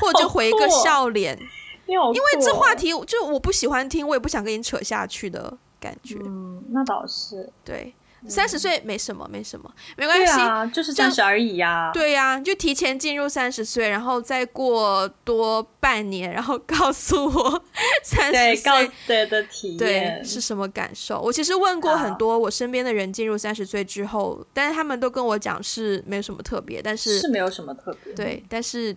[0.00, 1.38] 或者就回一个笑脸，
[1.86, 6.16] 因为这话题就我不喜欢听，我也不想跟你扯下去的感觉。
[6.24, 7.94] 嗯，那倒是对。
[8.28, 11.92] 三十岁没什么，没什么，没关系，啊，就是三十而已呀，啊。
[11.94, 17.64] 对呀，啊，就提前进入三十岁，然后再过多半年，然后告诉我
[18.02, 21.20] 三十岁对的体验对是什么感受。
[21.20, 28.12] 我其实问过很多我身边的人进入三十岁之后，但是他们都跟我讲是没有什么特别，但是是没有什么特别。
[28.14, 28.96] 对，但是。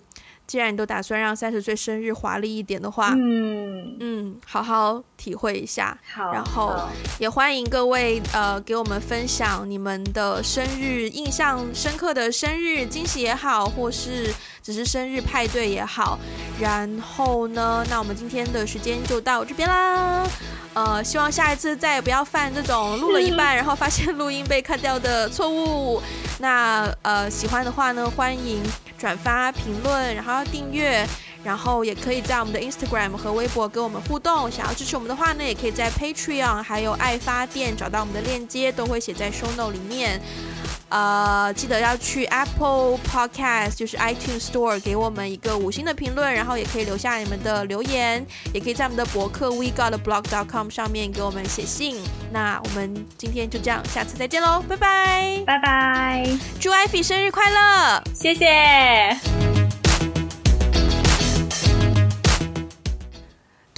[0.50, 5.95] 既然你都打算让三十岁生日华丽一点的话，嗯嗯，好好体会一下。
[6.12, 6.76] 好，然后
[7.20, 14.34] 也欢迎各位呃给我们分享你们的生日印象深刻的生日惊喜也好，或是
[14.64, 16.18] 只是生日派对也好。
[16.60, 20.28] 然后呢，那我们今天的时间就到这边啦。
[20.74, 26.01] 呃，希望下一次再也不要犯这种录了一半然后发现录音被 cut 掉的错误。
[26.39, 28.63] 那呃喜欢的话呢，欢迎。
[28.99, 31.07] 转发、评论，然后订阅，
[31.44, 34.50] 然后也可以在我们的 Instagram 和微博跟我们互动。
[34.52, 40.22] 想要支持我们的话呢，也可以在 Patreon 还有爱发电找到我们的链接，都会写在 Show Note 里面。
[40.90, 51.98] 呃，记得要去 Apple Podcast，就是 iTunes Store，给我们一个五星的评论，然后也可以留下你们的留言，也可以在我们的博客 WeGotAblog.com 上面给我们写信。
[52.32, 56.28] 那我们今天就这样，下次再见喽，拜拜，拜拜，
[56.60, 59.59] 祝艾菲生日快乐，谢谢。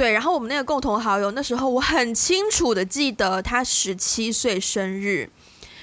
[0.01, 5.29] 对，然后我们那个共同好友，那时候我很清楚的记得他十七岁生日。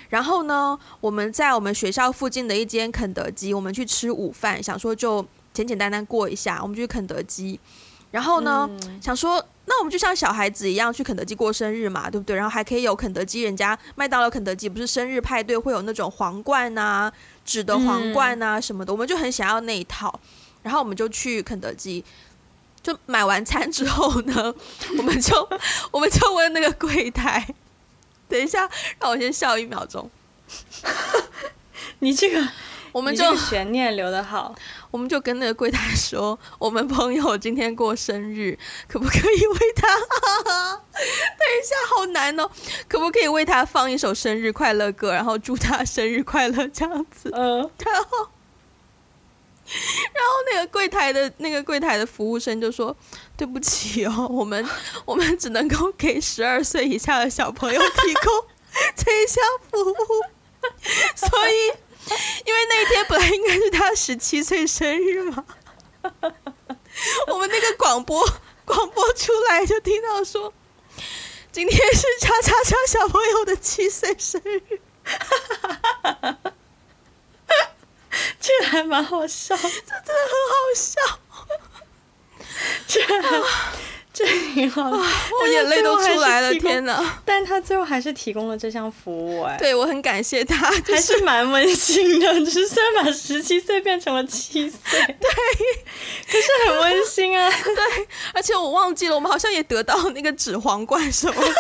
[0.09, 7.61] 然后呢，我们在我们学校附近的一间肯德基，我们去吃午饭，想说就简简单单过一下，我们就去肯德基。
[8.11, 12.35] 然后呢，嗯、想说那我们就像小孩子一样去肯德基过生日嘛，对不对？
[12.35, 17.13] 然后还可以有肯德基人家麦当劳、肯德基不是生日派对会有那种皇冠啊、
[17.45, 20.19] 纸的皇冠啊什么的，嗯、我们就很想要那一套。
[20.61, 22.05] 然后我们就去肯德基，
[22.89, 24.55] 就买完餐之后呢，
[24.97, 25.49] 我们就
[25.91, 27.47] 我们就问那个柜台。
[28.29, 28.69] 等一下，
[28.99, 30.11] 让我先笑一秒钟。
[32.01, 32.49] 你这个，
[32.93, 34.55] 我们就悬念留得好。
[34.91, 38.59] 我们就跟那个柜台说，我们朋友今天过生日，
[38.89, 39.87] 可不可以为他？
[39.89, 42.51] 等一下，好难哦。
[42.89, 47.31] 可不可以为他放一首生日快乐歌，然后祝他生日快乐这样子？
[47.35, 48.29] 嗯，然后。
[50.15, 52.97] 然后那个柜台的那个柜台的服务生就说
[53.37, 54.67] ：“对不起哦，我们
[55.05, 58.47] 我们只能够给十二岁以下的小朋友提供
[58.97, 59.95] 这项服务，
[61.15, 61.55] 所以
[62.47, 65.45] 因为那一天本来应该是他十七岁生日嘛，
[67.29, 68.27] 我们那个广播
[68.65, 70.55] 广播出来就听到说，
[71.53, 74.81] 今天是叉叉叉小朋友的七岁生日。”
[78.41, 81.19] 这还蛮好笑，这真的很好笑。
[82.87, 83.01] 这
[84.13, 87.21] 这挺好，我眼泪都出来了，天哪！
[87.25, 90.57] 但他最后还是提供了这项服务，哎，对，我很感谢他，
[90.87, 92.35] 还是蛮温馨的。
[92.45, 95.31] 只是虽然把十七岁变成了七岁， 对，
[96.27, 97.49] 可是很温馨啊。
[97.63, 101.55] 对，而且我忘记了，我们好像也得到那个纸皇冠什么的。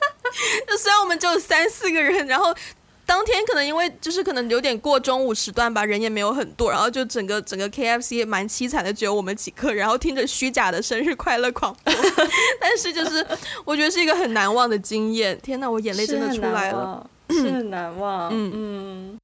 [0.68, 2.54] 就虽然我们只有三四个人，然后。
[3.10, 11.92] 当天可能因为就是可能有点过中午时段吧，人也没有很多，然后就整个整个 KFC 也蛮凄惨的，只有我们几个，然后听着虚假的生日快乐广播，
[12.62, 13.26] 但是就是
[13.64, 15.36] 我觉得是一个很难忘的经验。
[15.42, 18.28] 天哪，我眼泪真的出来了，是很难忘，是很难忘。
[18.32, 19.19] 嗯嗯。